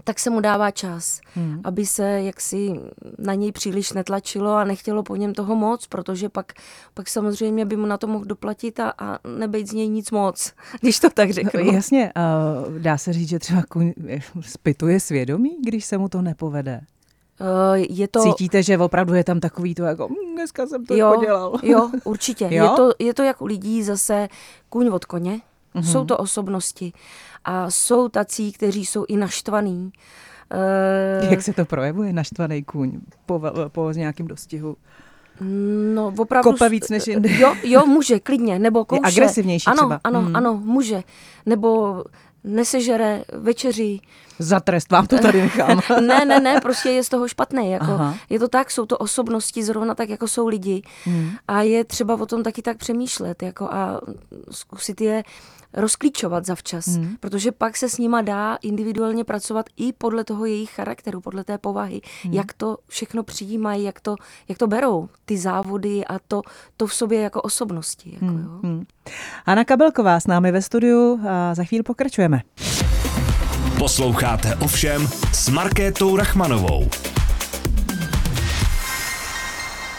[0.05, 1.61] tak se mu dává čas, hmm.
[1.65, 2.81] aby se jaksi
[3.19, 6.53] na něj příliš netlačilo a nechtělo po něm toho moc, protože pak,
[6.95, 10.53] pak samozřejmě by mu na to mohl doplatit a, a nebejt z něj nic moc,
[10.81, 11.65] když to tak řeknu.
[11.65, 12.13] No, jasně,
[12.67, 13.93] uh, dá se říct, že třeba kuň
[14.41, 16.81] spituje svědomí, když se mu to nepovede?
[17.41, 18.23] Uh, je to...
[18.23, 21.61] Cítíte, že opravdu je tam takový to jako, hm, dneska jsem to jo, podělal.
[21.63, 22.45] Jo, určitě.
[22.45, 22.65] jo?
[22.65, 24.29] Je, to, je to jak u lidí zase
[24.69, 25.41] kůň od koně.
[25.81, 25.93] Mm-hmm.
[25.93, 26.93] Jsou to osobnosti.
[27.45, 29.93] A jsou tací, kteří jsou i naštvaní.
[31.23, 32.93] Uh, Jak se to projevuje, naštvaný kůň
[33.27, 34.77] po, po nějakém dostihu?
[35.95, 36.51] No, opravdu...
[36.51, 37.31] Kope víc než jinde.
[37.33, 39.01] Jo, jo, může, klidně, nebo kouše.
[39.05, 40.01] Je agresivnější ano, třeba.
[40.05, 40.37] Ano, hmm.
[40.37, 41.03] ano, může.
[41.47, 42.05] Nebo
[42.45, 44.03] nesežere večeří.
[44.39, 45.81] Za trest vám to tady nechám.
[46.01, 47.71] ne, ne, ne, prostě je z toho špatný.
[47.71, 47.99] Jako,
[48.31, 50.83] je to tak, jsou to osobnosti zrovna tak, jako jsou lidi.
[51.05, 51.31] Hmm.
[51.49, 54.01] A je třeba o tom taky tak přemýšlet jako a
[54.51, 55.23] zkusit je
[55.73, 57.17] rozklíčovat zavčas, hmm.
[57.21, 61.59] protože pak se s nima dá individuálně pracovat i podle toho jejich charakteru, podle té
[61.59, 62.35] povahy, hmm.
[62.35, 64.17] jak to všechno přijímají, jak to,
[64.49, 66.43] jak to berou, ty závody a to,
[66.77, 68.11] to v sobě jako osobnosti.
[68.13, 68.45] Jako, hmm.
[68.45, 68.61] Jo.
[68.63, 68.85] Hmm.
[69.47, 72.41] Anna Kabelková s námi ve studiu a za chvíli pokračujeme.
[73.79, 76.89] Posloucháte ovšem s Markétou Rachmanovou.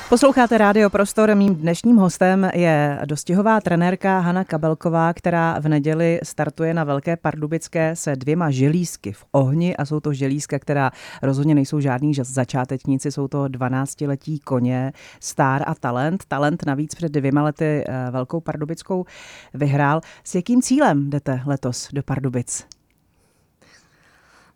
[0.09, 1.35] Posloucháte Rádio Prostor.
[1.35, 7.95] Mým dnešním hostem je dostihová trenérka Hana Kabelková, která v neděli startuje na Velké Pardubické
[7.95, 10.91] se dvěma želízky v ohni a jsou to želízka, která
[11.21, 16.25] rozhodně nejsou žádní začátečníci, jsou to 12-letí koně, Star a Talent.
[16.27, 19.05] Talent navíc před dvěma lety eh, Velkou Pardubickou
[19.53, 20.01] vyhrál.
[20.23, 22.65] S jakým cílem jdete letos do Pardubic?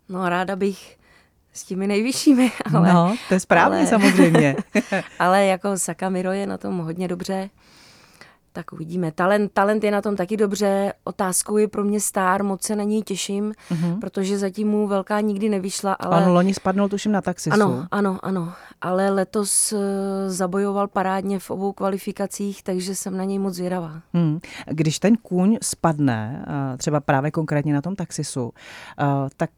[0.08, 1.03] No ráda bych
[1.54, 2.52] s těmi nejvyššími.
[2.74, 4.56] Ale, no, to je správně ale, samozřejmě.
[5.18, 7.50] ale jako Sakamiro je na tom hodně dobře.
[8.56, 9.12] Tak uvidíme.
[9.12, 10.92] Talent, talent je na tom taky dobře.
[11.04, 14.00] Otázkou je pro mě star, moc se na něj těším, uh-huh.
[14.00, 15.92] protože zatím mu velká nikdy nevyšla.
[15.92, 16.26] Ale...
[16.26, 17.54] On loni spadnul tuším na taxisu.
[17.54, 18.52] Ano, ano, ano.
[18.80, 19.80] Ale letos uh,
[20.26, 24.00] zabojoval parádně v obou kvalifikacích, takže jsem na něj moc zvědavá.
[24.12, 24.40] Hmm.
[24.66, 28.52] Když ten kůň spadne, uh, třeba právě konkrétně na tom taxisu, uh,
[29.36, 29.50] tak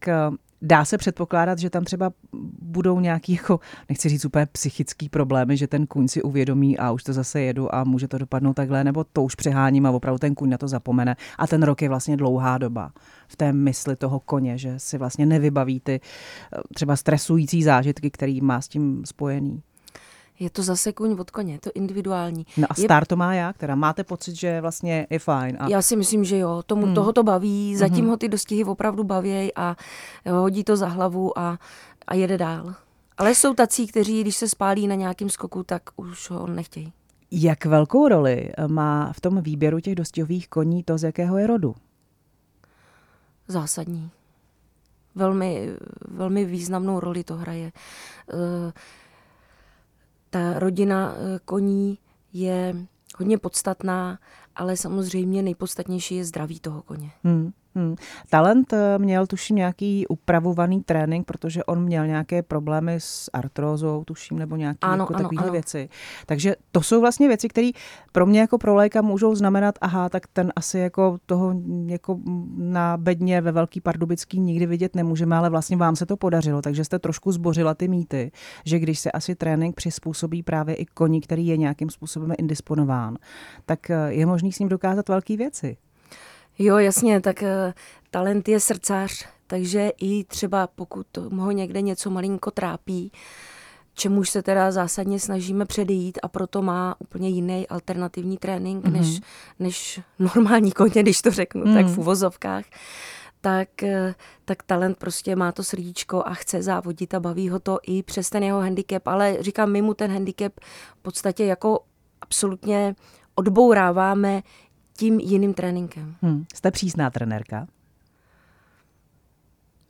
[0.61, 2.11] Dá se předpokládat, že tam třeba
[2.61, 7.03] budou nějaký, jako, nechci říct úplně psychický problémy, že ten kůň si uvědomí a už
[7.03, 10.35] to zase jedu a může to dopadnout takhle, nebo to už přeháním a opravdu ten
[10.35, 11.15] kůň na to zapomene.
[11.37, 12.91] A ten rok je vlastně dlouhá doba
[13.27, 15.99] v té mysli toho koně, že si vlastně nevybaví ty
[16.53, 19.63] eh, třeba stresující zážitky, který má s tím spojený.
[20.39, 22.45] Je to zase kůň od koně, je to individuální.
[22.57, 23.57] No a star to má jak?
[23.57, 25.57] Teda máte pocit, že vlastně je fajn?
[25.59, 25.69] A...
[25.69, 26.63] Já si myslím, že jo.
[26.65, 26.95] Tomu, hmm.
[26.95, 28.09] Toho to baví, zatím hmm.
[28.09, 29.75] ho ty dostihy opravdu baví a
[30.31, 31.59] hodí to za hlavu a,
[32.07, 32.75] a jede dál.
[33.17, 36.93] Ale jsou tací, kteří, když se spálí na nějakým skoku, tak už ho nechtějí.
[37.31, 41.75] Jak velkou roli má v tom výběru těch dostihových koní to, z jakého je rodu?
[43.47, 44.09] Zásadní.
[45.15, 45.69] Velmi,
[46.07, 47.71] velmi významnou roli to hraje.
[48.33, 48.71] Uh,
[50.29, 51.97] ta rodina eh, koní
[52.33, 52.75] je
[53.17, 54.19] hodně podstatná,
[54.55, 57.11] ale samozřejmě nejpodstatnější je zdraví toho koně.
[57.23, 57.51] Hmm.
[57.77, 57.95] Hmm.
[58.29, 64.39] Talent eh, měl tuším nějaký upravovaný trénink, protože on měl nějaké problémy s artrózou, tuším,
[64.39, 65.89] nebo nějaké ano, jako takové věci.
[66.25, 67.69] Takže to jsou vlastně věci, které
[68.11, 72.19] pro mě jako pro léka můžou znamenat, aha, tak ten asi jako toho jako
[72.57, 76.83] na bedně ve Velký Pardubický nikdy vidět nemůžeme, ale vlastně vám se to podařilo, takže
[76.83, 78.31] jste trošku zbořila ty mýty,
[78.65, 83.17] že když se asi trénink přizpůsobí právě i koni, který je nějakým způsobem indisponován,
[83.65, 85.77] tak eh, je možný s ním dokázat velké věci.
[86.59, 87.73] Jo, jasně, tak uh,
[88.11, 93.11] talent je srdcař, takže i třeba pokud ho někde něco malinko trápí,
[93.93, 98.91] čemuž se teda zásadně snažíme předejít a proto má úplně jiný alternativní trénink mm-hmm.
[98.91, 99.19] než,
[99.59, 101.73] než normální koně, když to řeknu, mm.
[101.73, 102.65] tak v uvozovkách
[103.41, 104.15] tak, eh,
[104.45, 108.29] tak talent prostě má to srdíčko a chce závodit a baví ho to i přes
[108.29, 110.53] ten jeho handicap, ale říkám, my mu ten handicap
[110.99, 111.79] v podstatě jako
[112.21, 112.95] absolutně
[113.35, 114.41] odbouráváme
[114.97, 116.15] tím jiným tréninkem.
[116.21, 116.45] Hmm.
[116.55, 117.67] Jste přísná trenérka?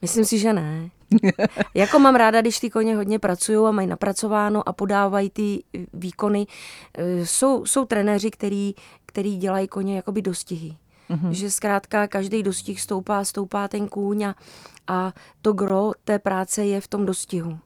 [0.02, 0.90] Myslím si, že ne.
[1.74, 6.48] jako mám ráda, když ty koně hodně pracují a mají napracováno a podávají ty výkony.
[6.98, 8.74] Eh, jsou, jsou trenéři, který,
[9.06, 10.78] který dělají koně jakoby dostihy.
[11.10, 11.30] Mm-hmm.
[11.30, 14.36] Že zkrátka každý dostih stoupá, stoupá ten kůň a,
[14.88, 17.60] a to gro té práce je v tom dostihu.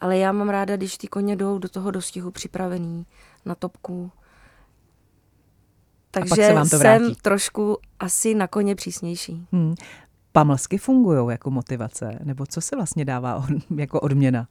[0.00, 3.06] Ale já mám ráda, když ty koně jdou do toho dostihu připravený
[3.44, 4.10] na topku.
[6.12, 9.46] Takže vám to jsem trošku asi na koně přísnější.
[9.52, 9.74] Hmm.
[10.32, 12.18] Pamlsky fungují jako motivace?
[12.24, 13.44] Nebo co se vlastně dává od,
[13.76, 14.46] jako odměna?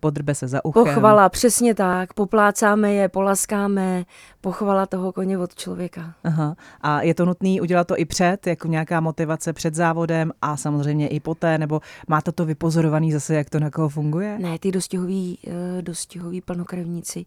[0.00, 0.84] podrbe se za uchem.
[0.84, 2.14] Pochvala, přesně tak.
[2.14, 4.04] Poplácáme je, polaskáme,
[4.40, 6.14] pochvala toho koně od člověka.
[6.24, 6.56] Aha.
[6.80, 11.08] A je to nutné udělat to i před, jako nějaká motivace před závodem a samozřejmě
[11.08, 14.38] i poté, nebo máte to vypozorovaný zase, jak to na koho funguje?
[14.38, 17.26] Ne, ty dostihoví, eh, dostihoví plnokrevníci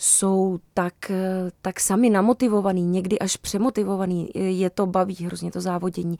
[0.00, 6.16] jsou tak, eh, tak sami namotivovaný, někdy až přemotivovaný, je to baví hrozně to závodění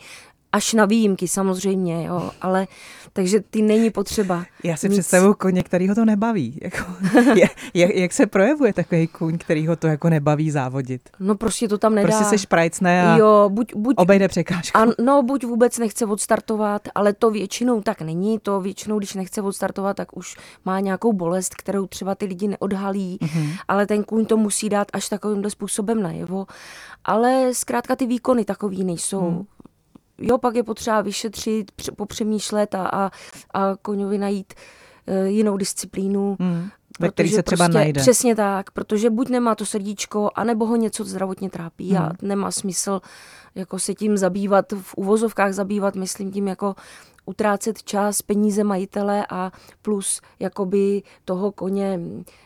[0.53, 2.67] až na výjimky samozřejmě, jo, ale
[3.13, 4.45] takže ty není potřeba.
[4.65, 4.99] Já si nic.
[4.99, 6.59] představuju koně, který ho to nebaví.
[6.63, 6.79] Jako,
[7.35, 11.11] je, je, jak se projevuje takový kůň, který ho to jako nebaví závodit?
[11.21, 12.09] No prostě to tam nedá.
[12.09, 14.79] Prostě se šprajcne a jo, buď, buď, obejde překážku.
[14.79, 18.39] A, no, buď vůbec nechce odstartovat, ale to většinou tak není.
[18.39, 23.19] To většinou, když nechce odstartovat, tak už má nějakou bolest, kterou třeba ty lidi neodhalí,
[23.23, 23.59] mm-hmm.
[23.69, 26.47] ale ten kůň to musí dát až takovýmhle způsobem najevo.
[27.05, 29.31] Ale zkrátka ty výkony takový nejsou.
[29.31, 29.45] Mm
[30.21, 33.11] jo, pak je potřeba vyšetřit, popřemýšlet a, a,
[33.55, 34.55] a koňovi najít
[35.07, 36.37] uh, jinou disciplínu.
[36.41, 36.69] Hmm.
[37.01, 38.01] Ve který se třeba prostě, najde.
[38.01, 42.05] Přesně tak, protože buď nemá to srdíčko, anebo ho něco zdravotně trápí hmm.
[42.05, 43.01] a nemá smysl
[43.55, 46.75] jako se tím zabývat, v uvozovkách zabývat, myslím tím jako
[47.27, 49.53] utrácet čas, peníze majitele a
[49.83, 52.01] plus jakoby toho koně,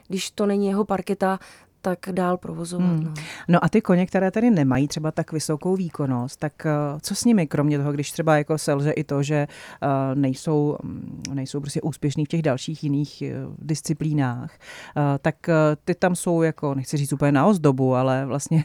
[0.08, 1.38] když to není jeho parketa,
[1.84, 2.88] tak dál provozovat.
[2.88, 3.04] Hmm.
[3.04, 3.12] No.
[3.48, 7.24] no a ty koně, které tady nemají třeba tak vysokou výkonnost, tak uh, co s
[7.24, 9.46] nimi, kromě toho, když třeba jako selže i to, že
[9.82, 14.58] uh, nejsou, mm, nejsou prostě úspěšní v těch dalších jiných uh, disciplínách,
[15.22, 15.36] tak
[15.84, 18.64] ty tam jsou jako, nechci říct úplně na ozdobu, ale vlastně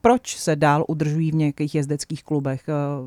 [0.00, 2.64] proč se dál udržují v nějakých jezdeckých klubech?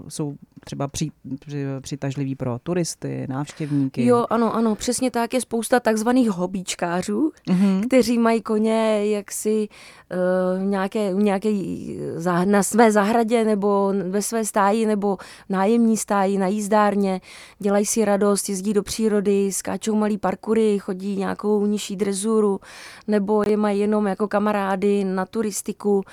[0.07, 4.05] Jsou třeba při, při, přitažliví pro turisty, návštěvníky?
[4.05, 5.33] Jo, ano, ano, přesně tak.
[5.33, 7.87] Je spousta takzvaných hobíčkářů, mm-hmm.
[7.87, 11.49] kteří mají koně jaksi uh, nějaké, nějaké
[12.45, 15.17] na své zahradě nebo ve své stáji nebo
[15.49, 17.21] nájemní stáji na jízdárně,
[17.59, 22.59] dělají si radost, jezdí do přírody, skáčou malý parkury, chodí nějakou nižší drezuru
[23.07, 26.03] nebo je mají jenom jako kamarády na turistiku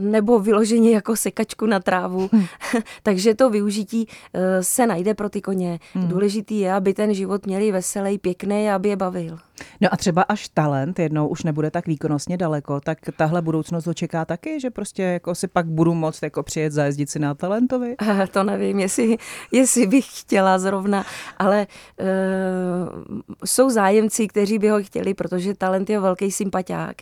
[0.00, 2.28] nebo vyloženě jako sekačku na trávu.
[2.32, 2.44] Hmm.
[3.02, 5.78] Takže to využití uh, se najde pro ty koně.
[5.94, 6.08] Hmm.
[6.08, 9.38] Důležitý je, aby ten život měli veselý, pěkný, aby je bavil.
[9.80, 13.94] No a třeba až talent jednou už nebude tak výkonnostně daleko, tak tahle budoucnost ho
[13.94, 17.96] čeká taky, že prostě jako si pak budu moct jako přijet zajezdit si na talentovi?
[18.30, 19.16] To nevím, jestli,
[19.52, 21.04] jestli bych chtěla zrovna,
[21.38, 21.66] ale
[22.00, 26.96] uh, jsou zájemci, kteří by ho chtěli, protože talent je velký sympatiák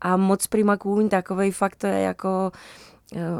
[0.00, 2.37] a moc prima kůň, takovej fakt to je jako eh,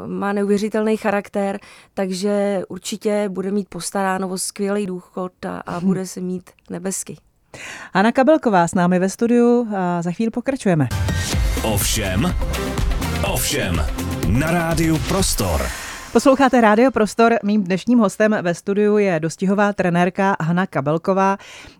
[0.06, 1.58] má neuvěřitelný charakter,
[1.94, 7.16] takže určitě bude mít postaráno o skvělý důchod a, a bude se mít nebesky.
[7.94, 10.88] Anna Kabelková s námi ve studiu a za chvíli pokračujeme.
[11.62, 12.34] Ovšem,
[13.32, 13.86] ovšem,
[14.28, 15.87] na rádiu Prostor.
[16.12, 17.34] Posloucháte Rádio Prostor.
[17.44, 21.36] Mým dnešním hostem ve studiu je dostihová trenérka Hanna Kabelková.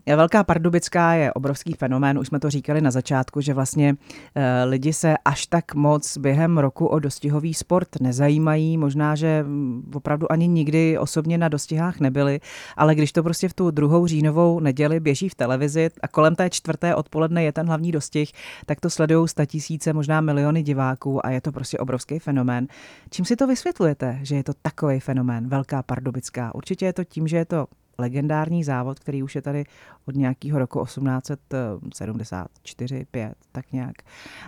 [0.07, 3.95] Velká Pardubická je obrovský fenomén, už jsme to říkali na začátku, že vlastně
[4.35, 8.77] e, lidi se až tak moc během roku o dostihový sport nezajímají.
[8.77, 12.39] Možná, že mm, opravdu ani nikdy osobně na dostihách nebyli,
[12.77, 16.49] ale když to prostě v tu druhou říjnovou neděli běží v televizi a kolem té
[16.49, 18.31] čtvrté odpoledne je ten hlavní dostih,
[18.65, 22.67] tak to sledují tisíce, možná miliony diváků a je to prostě obrovský fenomén.
[23.09, 24.18] Čím si to vysvětlujete?
[24.21, 26.55] Že je to takový fenomén, velká pardubická.
[26.55, 29.65] Určitě je to tím, že je to legendární závod, který už je tady
[30.05, 33.95] od nějakého roku 1874, 5, tak nějak.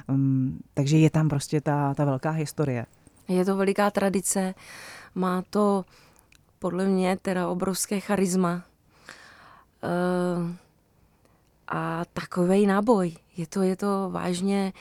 [0.07, 2.85] Um, takže je tam prostě ta, ta velká historie.
[3.27, 4.53] Je to veliká tradice,
[5.15, 5.85] má to
[6.59, 8.63] podle mě teda obrovské charisma.
[9.83, 10.51] Uh,
[11.67, 13.15] a takový náboj.
[13.37, 14.73] Je to, je to vážně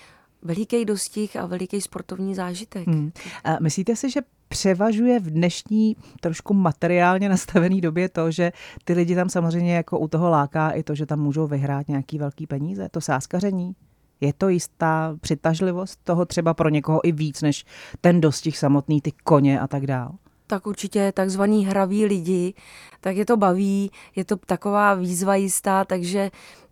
[0.42, 2.86] veliký dostih a veliký sportovní zážitek.
[2.86, 3.12] Hmm.
[3.44, 4.20] A myslíte si, že
[4.50, 8.52] převažuje v dnešní trošku materiálně nastavený době to, že
[8.84, 12.18] ty lidi tam samozřejmě jako u toho láká i to, že tam můžou vyhrát nějaký
[12.18, 13.72] velký peníze, to sáskaření?
[14.20, 17.64] Je to jistá přitažlivost toho třeba pro někoho i víc než
[18.00, 20.12] ten dostih samotný, ty koně a tak dál?
[20.46, 22.54] tak určitě takzvaný hraví lidi,
[23.00, 26.30] tak je to baví, je to taková výzva jistá, takže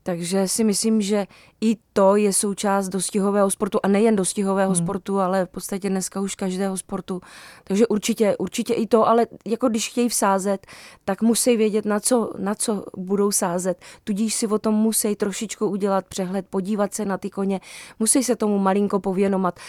[0.09, 1.27] takže si myslím, že
[1.61, 4.85] i to je součást dostihového sportu a nejen dostihového hmm.
[4.85, 7.21] sportu, ale v podstatě dneska už každého sportu.
[7.65, 10.67] Takže určitě, určitě i to, ale jako když chtějí vsázet,
[11.05, 13.85] tak musí vědět, na co, na co budou sázet.
[14.05, 17.61] Tudíž si o tom musí trošičku udělat přehled, podívat se na ty koně,
[17.99, 19.61] musí se tomu malinko pověnovat.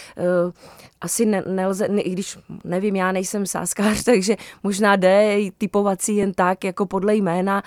[0.46, 0.52] Uh,
[1.00, 6.12] asi ne, nelze, ne, i když nevím, já nejsem sáskář, takže možná jde typovat si
[6.12, 7.62] jen tak, jako podle jména,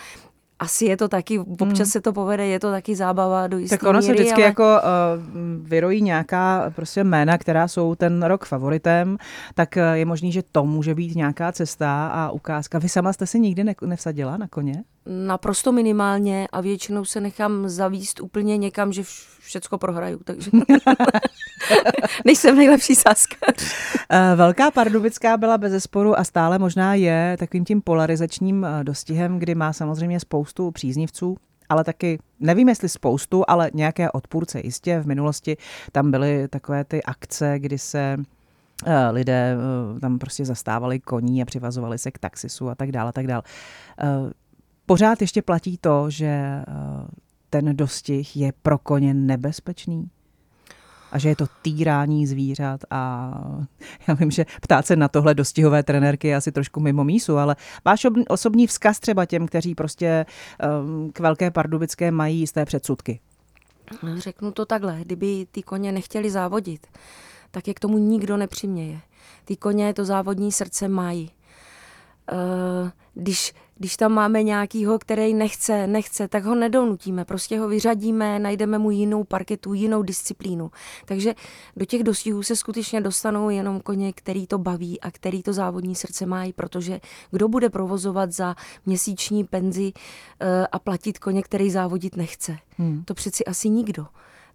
[0.60, 1.86] asi je to taky, občas hmm.
[1.86, 4.44] se to povede, je to taky zábava do jisté Tak ono míry, se vždycky ale...
[4.44, 9.18] jako uh, vyrojí nějaká prostě jména, která jsou ten rok favoritem,
[9.54, 12.80] tak uh, je možný, že to může být nějaká cesta a ukázka.
[12.80, 14.84] Vy sama jste si nikdy ne- nevsadila na koně?
[15.06, 19.04] Naprosto minimálně a většinou se nechám zavíst úplně někam, že
[19.40, 20.52] všecko prohraju, takže
[22.26, 23.76] nejsem nejlepší sáskař.
[24.10, 29.40] Eh, Velká Pardubická byla bez sporu a stále možná je takovým tím polarizačním eh, dostihem,
[29.40, 31.38] kdy má samozřejmě spoustu příznivců,
[31.70, 34.62] ale taky, nevím jestli spoustu, ale nějaké odpůrce.
[34.64, 35.58] Jistě v minulosti
[35.92, 38.18] tam byly takové ty akce, kdy se
[38.86, 39.58] eh, lidé
[40.02, 43.44] tam prostě zastávali koní a přivazovali se k taxisu a tak dále, a tak dále.
[44.86, 46.64] Pořád ještě platí to, že
[47.50, 50.10] ten dostih je pro koně nebezpečný?
[51.12, 53.32] A že je to týrání zvířat a
[54.08, 57.56] já vím, že ptát se na tohle dostihové trenérky je asi trošku mimo mísu, ale
[57.86, 60.26] váš osobní vzkaz třeba těm, kteří prostě
[60.82, 63.20] um, k Velké Pardubické mají jisté předsudky?
[64.18, 66.88] Řeknu to takhle, kdyby ty koně nechtěli závodit,
[67.52, 69.00] tak je k tomu nikdo nepřiměje.
[69.46, 71.32] Ty koně to závodní srdce mají.
[72.32, 78.40] Uh, když když tam máme nějakýho, který nechce, nechce, tak ho nedonutíme, prostě ho vyřadíme,
[78.40, 80.72] najdeme mu jinou parketu, jinou disciplínu.
[81.06, 81.34] Takže
[81.76, 85.96] do těch dostihů se skutečně dostanou jenom koně, který to baví a který to závodní
[85.96, 87.00] srdce mají, protože
[87.32, 92.58] kdo bude provozovat za měsíční penzi uh, a platit koně, který závodit nechce?
[92.78, 93.04] Hmm.
[93.06, 94.06] To přeci asi nikdo.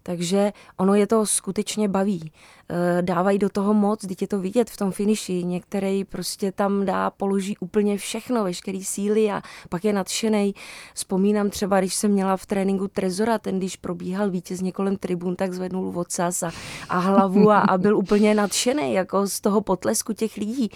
[0.09, 2.31] Takže ono je to skutečně baví.
[2.71, 5.43] Eh, dávají do toho moc, teď je to vidět v tom finiši.
[5.43, 10.55] Některý prostě tam dá, položí úplně všechno, veškerý síly a pak je nadšený.
[10.93, 15.53] Vzpomínám třeba, když jsem měla v tréninku Trezora, ten když probíhal vítězně kolem tribun, tak
[15.53, 16.51] zvednul vocas a,
[16.89, 20.69] a hlavu a, a byl úplně nadšený jako z toho potlesku těch lidí.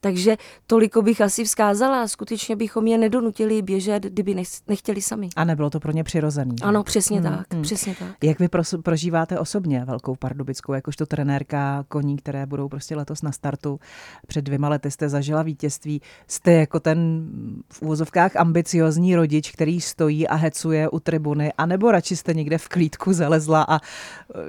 [0.00, 2.08] Takže toliko bych asi vzkázala.
[2.08, 5.28] Skutečně bychom je nedonutili běžet, kdyby nechtěli sami.
[5.36, 6.56] A nebylo to pro ně přirozený.
[6.62, 7.62] Ano, přesně hmm, tak, hmm.
[7.62, 8.08] přesně tak.
[8.22, 8.48] Jak vy
[8.82, 13.80] prožíváte osobně Velkou Pardubickou, jakožto trenérka koní, které budou prostě letos na startu.
[14.26, 16.02] Před dvěma lety jste zažila vítězství.
[16.26, 17.28] Jste jako ten
[17.72, 22.68] v úvozovkách ambiciozní rodič, který stojí a hecuje u tribuny, anebo radši jste někde v
[22.68, 23.80] klídku zalezla a e,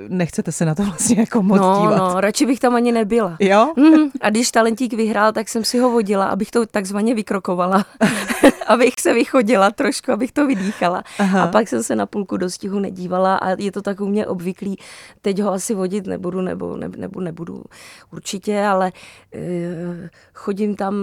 [0.08, 1.98] nechcete se na to vlastně jako moc no, dívat?
[1.98, 3.38] No, radši bych tam ani nebyla.
[3.40, 3.74] Jo?
[3.78, 7.86] Mm, a když talentík vyhrál, tak jsem si ho vodila, abych to takzvaně vykrokovala.
[8.68, 11.04] abych se vychodila trošku, abych to vydýchala.
[11.20, 11.44] Aha.
[11.44, 14.78] A pak jsem se na půlku dostihu nedívala a je to tak u mě obvyklý.
[15.22, 17.64] Teď ho asi vodit nebudu, nebo, ne, nebo nebudu
[18.12, 18.92] určitě, ale
[19.34, 20.96] e, chodím tam,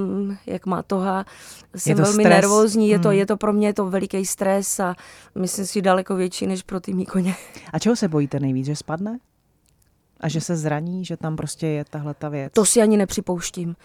[0.47, 1.25] jak má toha.
[1.77, 2.29] Jsem velmi stres.
[2.29, 3.19] nervózní, je, to, hmm.
[3.19, 4.95] je to pro mě to veliký stres a
[5.35, 7.35] myslím si daleko větší než pro ty mý koně.
[7.73, 9.19] A čeho se bojíte nejvíc, že spadne?
[10.21, 12.53] A že se zraní, že tam prostě je tahle ta věc.
[12.53, 13.77] To si ani nepřipouštím.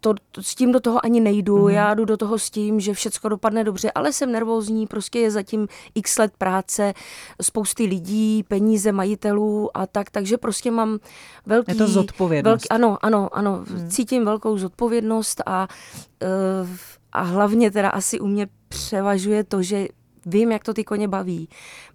[0.00, 1.56] To, to, s tím do toho ani nejdu.
[1.56, 1.70] Mm-hmm.
[1.72, 5.30] Já jdu do toho s tím, že všechno dopadne dobře, ale jsem nervózní, prostě je
[5.30, 6.94] zatím x let práce,
[7.42, 10.98] spousty lidí, peníze majitelů a tak, takže prostě mám
[11.46, 11.70] velký...
[11.72, 12.52] Je to zodpovědnost.
[12.52, 13.64] Velký, ano, ano, ano.
[13.70, 13.88] Mm.
[13.90, 15.68] Cítím velkou zodpovědnost a,
[16.62, 16.68] uh,
[17.12, 19.88] a hlavně teda asi u mě převažuje to, že
[20.26, 21.48] vím, jak to ty koně baví.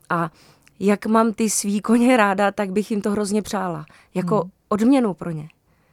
[0.10, 0.32] A
[0.80, 3.86] jak mám ty svý koně ráda, tak bych jim to hrozně přála.
[4.16, 4.52] Jako hmm.
[4.70, 5.50] odměnu pro ně.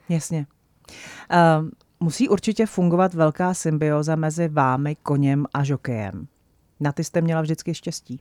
[0.08, 0.46] Jasně.
[1.32, 1.68] Uh,
[2.00, 6.26] musí určitě fungovat velká symbioza mezi vámi, koněm a žokejem.
[6.80, 8.20] Na ty jste měla vždycky štěstí.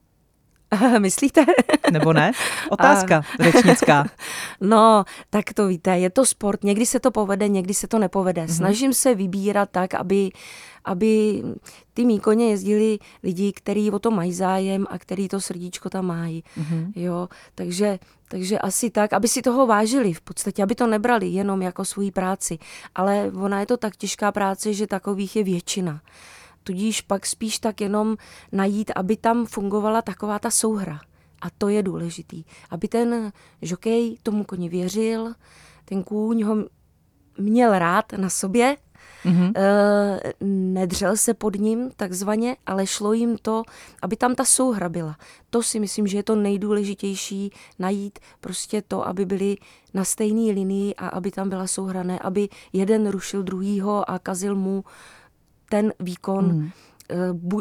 [0.99, 1.45] Myslíte?
[1.91, 2.31] Nebo ne?
[2.69, 3.43] Otázka a...
[3.43, 4.05] řečnická.
[4.61, 8.45] No, tak to víte, je to sport, někdy se to povede, někdy se to nepovede.
[8.45, 8.55] Mm-hmm.
[8.55, 10.31] Snažím se vybírat tak, aby,
[10.85, 11.43] aby
[11.93, 16.05] ty mý koně jezdili lidi, kteří o to mají zájem a který to srdíčko tam
[16.05, 16.43] mají.
[16.57, 16.91] Mm-hmm.
[16.95, 21.61] Jo, takže, takže asi tak, aby si toho vážili v podstatě, aby to nebrali jenom
[21.61, 22.57] jako svoji práci.
[22.95, 26.01] Ale ona je to tak těžká práce, že takových je většina.
[26.63, 28.17] Tudíž pak spíš tak jenom
[28.51, 30.99] najít, aby tam fungovala taková ta souhra.
[31.41, 32.43] A to je důležitý.
[32.69, 33.31] Aby ten
[33.61, 35.33] žokej tomu koni věřil,
[35.85, 36.55] ten kůň ho
[37.37, 38.77] měl rád na sobě,
[39.25, 39.53] Mm-hmm.
[40.73, 43.63] nedřel se pod ním takzvaně, ale šlo jim to,
[44.01, 45.17] aby tam ta souhra byla.
[45.49, 49.57] To si myslím, že je to nejdůležitější najít prostě to, aby byli
[49.93, 54.55] na stejné linii a aby tam byla souhra, ne aby jeden rušil druhýho a kazil
[54.55, 54.83] mu
[55.73, 56.69] ten výkon, mm.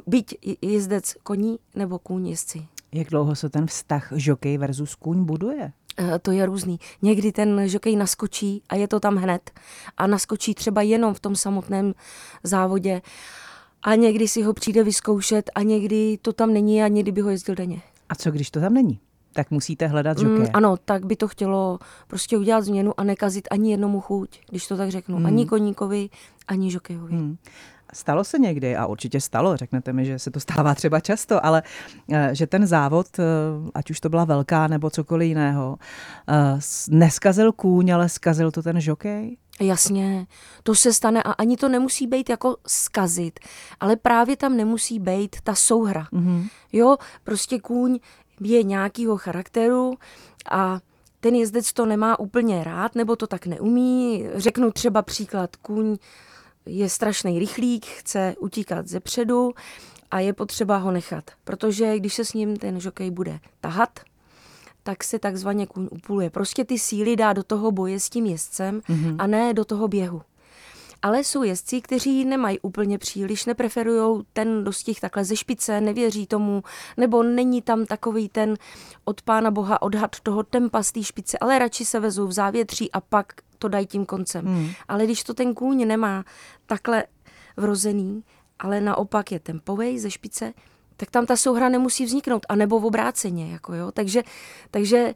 [0.07, 2.67] byť jezdec koní nebo kůň jezdci.
[2.93, 5.73] Jak dlouho se ten vztah žokej versus kůň buduje?
[5.99, 6.81] Eh, to je různý.
[7.03, 9.51] Někdy ten žokej naskočí a je to tam hned.
[9.97, 11.95] A naskočí třeba jenom v tom samotném
[12.45, 13.03] závodě.
[13.83, 17.31] A někdy si ho přijde vyzkoušet a někdy to tam není a někdy by ho
[17.31, 17.81] jezdil denně.
[18.09, 19.01] A co když to tam není?
[19.33, 20.39] Tak musíte hledat žokeje.
[20.39, 24.67] Mm, ano, tak by to chtělo prostě udělat změnu a nekazit ani jednomu chuť, když
[24.67, 25.19] to tak řeknu.
[25.19, 25.27] Mm.
[25.27, 26.11] Ani koníkovi,
[26.49, 27.15] ani žokejovi.
[27.15, 27.37] Mm.
[27.95, 31.63] Stalo se někdy, a určitě stalo, řeknete mi, že se to stává třeba často, ale
[32.13, 33.23] eh, že ten závod, eh,
[33.75, 35.79] ať už to byla velká nebo cokoliv jiného,
[36.29, 36.59] eh,
[36.91, 39.37] neskazil kůň, ale skazil to ten žokej?
[39.61, 40.27] Jasně,
[40.63, 43.41] to se stane a ani to nemusí být jako skazit,
[43.81, 46.07] ale právě tam nemusí být ta souhra.
[46.13, 46.49] Mm-hmm.
[46.73, 47.99] Jo, prostě kůň
[48.41, 49.95] je nějakýho charakteru
[50.51, 50.81] a
[51.21, 54.27] ten jezdec to nemá úplně rád, nebo to tak neumí.
[54.35, 55.97] Řeknu třeba příklad, kůň
[56.67, 59.53] je strašný rychlík, chce utíkat ze předu
[60.11, 64.01] a je potřeba ho nechat, protože když se s ním ten žokej bude tahat,
[64.83, 66.31] tak se takzvaně kůň upuluje.
[66.31, 69.17] Prostě ty síly dá do toho boje s tím jezdcem mm-hmm.
[69.19, 70.23] a ne do toho běhu.
[71.03, 76.63] Ale jsou jezdci, kteří nemají úplně příliš, nepreferují ten dostih takhle ze špice, nevěří tomu,
[76.97, 78.57] nebo není tam takový ten
[79.05, 82.93] od pána boha odhad toho tempa z té špice, ale radši se vezou v závětří
[82.93, 84.47] a pak to dají tím koncem.
[84.47, 84.71] Hmm.
[84.89, 86.25] Ale když to ten kůň nemá
[86.67, 87.05] takhle
[87.57, 88.25] vrozený,
[88.59, 90.53] ale naopak je tempovej ze špice,
[90.97, 93.53] tak tam ta souhra nemusí vzniknout, anebo v obráceně.
[93.53, 93.93] Jako jo.
[93.93, 94.23] Takže,
[94.71, 95.15] takže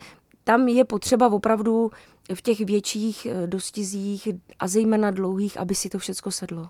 [0.49, 1.91] tam je potřeba opravdu
[2.35, 4.29] v těch větších eh, dostizích
[4.59, 6.69] a zejména dlouhých, aby si to všechno sedlo.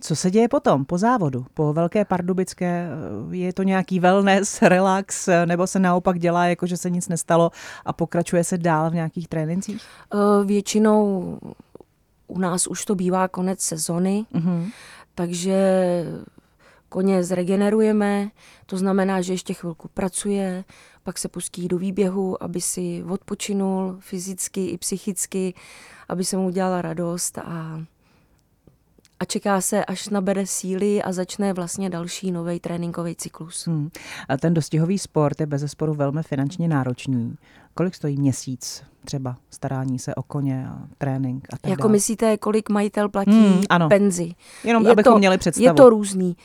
[0.00, 2.88] Co se děje potom, po závodu, po Velké Pardubické?
[2.88, 7.08] Eh, je to nějaký wellness, relax, eh, nebo se naopak dělá, jako že se nic
[7.08, 7.50] nestalo
[7.84, 9.82] a pokračuje se dál v nějakých trénincích?
[10.44, 11.38] Většinou
[12.26, 14.70] u nás už to bývá konec sezony, mm-hmm.
[15.14, 15.56] takže
[16.88, 18.28] koně zregenerujeme,
[18.66, 20.64] to znamená, že ještě chvilku pracuje,
[21.10, 25.54] pak se pustí do výběhu, aby si odpočinul fyzicky i psychicky,
[26.08, 27.84] aby se mu udělala radost a
[29.20, 33.66] a čeká se, až nabere síly a začne vlastně další nový tréninkový cyklus.
[33.66, 33.90] Hmm.
[34.28, 37.36] A ten dostihový sport je bez zesporu velmi finančně náročný.
[37.74, 41.92] Kolik stojí měsíc třeba starání se o koně a trénink a tak Jako dále.
[41.92, 43.88] myslíte, kolik majitel platí hmm, ano.
[43.88, 44.32] penzi?
[44.64, 45.66] Jenom je abychom to, měli představu.
[45.66, 46.36] Je to různý.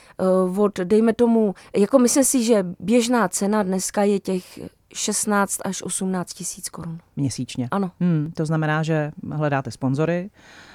[0.48, 4.60] Uh, od, dejme tomu, jako myslím si, že běžná cena dneska je těch
[4.94, 7.00] 16 až 18 tisíc korun.
[7.16, 7.68] Měsíčně?
[7.72, 7.92] Ano.
[8.00, 10.75] Hmm, to znamená, že hledáte sponzory, Eh,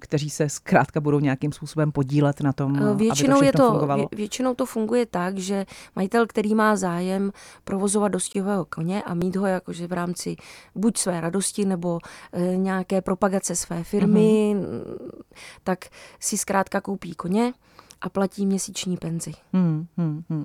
[0.00, 3.70] kteří se zkrátka budou nějakým způsobem podílet na tom, eh, většinou aby to je to,
[3.70, 4.08] fungovalo?
[4.16, 5.66] Většinou to funguje tak, že
[5.96, 7.32] majitel, který má zájem
[7.64, 10.36] provozovat dostihového koně a mít ho jakože v rámci
[10.74, 11.98] buď své radosti nebo
[12.32, 15.22] e, nějaké propagace své firmy, mm-hmm.
[15.64, 15.78] tak
[16.20, 17.52] si zkrátka koupí koně
[18.00, 19.32] a platí měsíční penzi.
[19.52, 20.44] Hmm, hmm, hmm.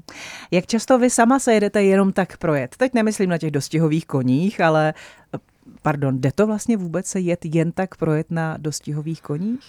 [0.52, 2.76] Jak často vy sama se jedete jenom tak projet?
[2.78, 4.94] Teď nemyslím na těch dostihových koních, ale
[5.82, 9.59] Pardon, jde to vlastně vůbec se jet jen tak projet na dostihových koních?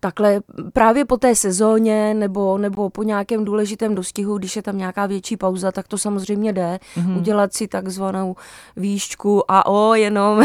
[0.00, 0.40] Takhle
[0.72, 5.36] právě po té sezóně nebo, nebo po nějakém důležitém dostihu, když je tam nějaká větší
[5.36, 6.78] pauza, tak to samozřejmě jde.
[6.96, 7.18] Mm-hmm.
[7.18, 8.36] Udělat si takzvanou
[8.76, 10.42] výšku a o jenom,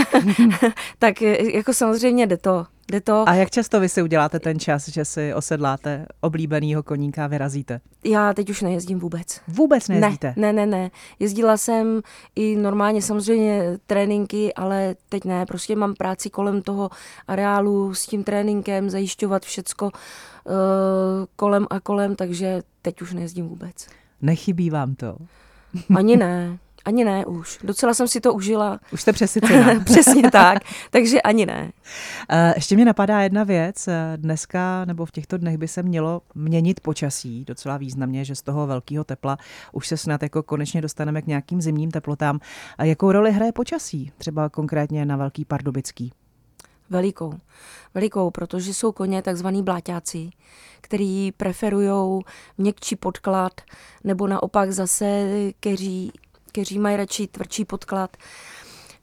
[1.00, 2.66] tak jako samozřejmě jde to.
[2.92, 3.30] Jde to.
[3.30, 7.82] A jak často vy si uděláte ten čas, že si osedláte oblíbenýho koníka a vyrazíte?
[8.04, 9.42] Já teď už nejezdím vůbec.
[9.48, 10.34] Vůbec nejezdíte?
[10.38, 10.92] Ne, ne, ne, ne.
[11.20, 12.02] Jezdila jsem
[12.36, 15.46] i normálně samozřejmě tréninky, ale teď ne.
[15.46, 16.90] Prostě mám práci kolem toho
[17.28, 19.92] areálu s tím tréninkem, zajišťovat všecko uh,
[21.36, 23.88] kolem a kolem, takže teď už nejezdím vůbec.
[24.22, 25.18] Nechybí vám to?
[25.96, 26.60] Ani ne.
[26.86, 27.60] Ani ne už.
[27.64, 28.80] Docela jsem si to užila.
[28.92, 29.80] Už jste přesycená.
[29.86, 30.58] Přesně tak.
[30.90, 31.72] Takže ani ne.
[32.30, 33.88] Eh, ještě mě napadá jedna věc.
[33.88, 38.42] Eh, dneska nebo v těchto dnech by se mělo měnit počasí docela významně, že z
[38.42, 39.38] toho velkého tepla
[39.72, 42.40] už se snad jako konečně dostaneme k nějakým zimním teplotám.
[42.78, 44.12] A jakou roli hraje počasí?
[44.18, 46.12] Třeba konkrétně na Velký Pardubický?
[46.90, 47.34] Velikou.
[47.94, 50.30] Velikou, protože jsou koně takzvaný bláťáci,
[50.82, 52.24] který preferují
[52.58, 53.62] měkčí podklad,
[54.04, 55.28] nebo naopak zase
[55.60, 56.12] keří
[56.54, 58.18] kteří mají radši tvrdší podklad.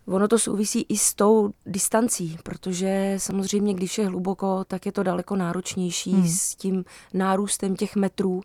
[0.06, 5.02] Ono to souvisí i s tou distancí, protože samozřejmě, když je hluboko, tak je to
[5.02, 6.28] daleko náročnější hmm.
[6.28, 6.84] s tím
[7.14, 8.42] nárůstem těch metrů.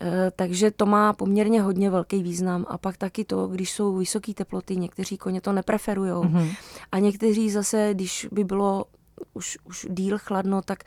[0.00, 2.66] Eh, takže to má poměrně hodně velký význam.
[2.68, 6.10] A pak taky to, když jsou vysoké teploty, někteří koně to nepreferují.
[6.10, 6.56] Mm-hmm.
[6.92, 8.84] A někteří zase, když by bylo
[9.34, 10.84] už, už díl chladno, tak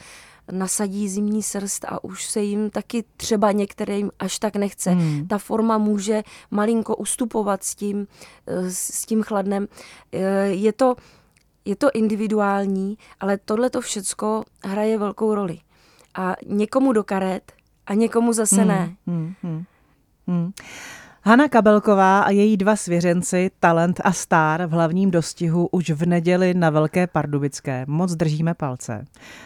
[0.52, 4.92] nasadí zimní srst a už se jim taky třeba některým až tak nechce.
[4.92, 5.28] Hmm.
[5.28, 8.08] Ta forma může malinko ustupovat s tím,
[8.48, 9.68] eh, s tím chladnem.
[10.12, 10.96] Eh, je to,
[11.66, 15.60] je to individuální, ale tohle to všecko hraje velkou roli.
[16.16, 17.52] A někomu do karet
[17.88, 18.68] a někomu zase hmm.
[18.68, 18.96] ne.
[19.08, 19.34] Hmm.
[19.44, 19.64] Hmm.
[20.28, 20.52] Hmm.
[21.24, 26.54] Hana Kabelková a její dva svěřenci, Talent a Star, v hlavním dostihu už v neděli
[26.54, 27.86] na Velké Pardubické.
[27.88, 29.06] Moc držíme palce.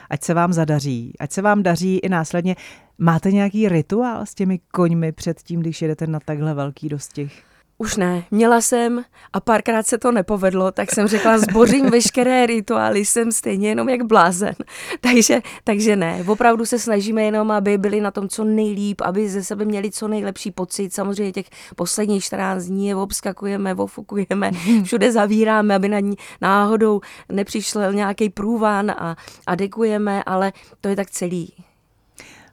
[0.09, 2.55] Ať se vám zadaří, ať se vám daří i následně.
[2.97, 7.43] Máte nějaký rituál s těmi koňmi před tím, když jedete na takhle velký dostih?
[7.77, 13.05] Už ne, měla jsem a párkrát se to nepovedlo, tak jsem řekla, zbořím veškeré rituály,
[13.05, 14.55] jsem stejně jenom jak blázen.
[15.01, 19.43] takže, takže ne, opravdu se snažíme jenom, aby byli na tom co nejlíp, aby ze
[19.43, 20.93] sebe měli co nejlepší pocit.
[20.93, 24.51] Samozřejmě těch posledních 14 dní je obskakujeme, ofukujeme,
[24.83, 27.01] všude zavíráme, aby na ní náhodou
[27.31, 29.15] nepřišel nějaký průvan a,
[29.47, 31.64] a dekujeme, ale to je tak celý.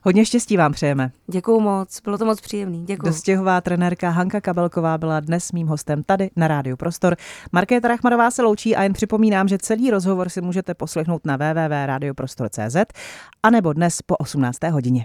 [0.05, 1.11] Hodně štěstí vám přejeme.
[1.27, 2.85] Děkuju moc, bylo to moc příjemný.
[2.85, 3.09] Děkuju.
[3.09, 7.15] Dostěhová trenérka Hanka Kabelková byla dnes mým hostem tady na Rádiu Prostor.
[7.51, 12.75] Markéta Rachmarová se loučí a jen připomínám, že celý rozhovor si můžete poslechnout na www.radioprostor.cz
[13.43, 14.63] a nebo dnes po 18.
[14.63, 15.01] hodině.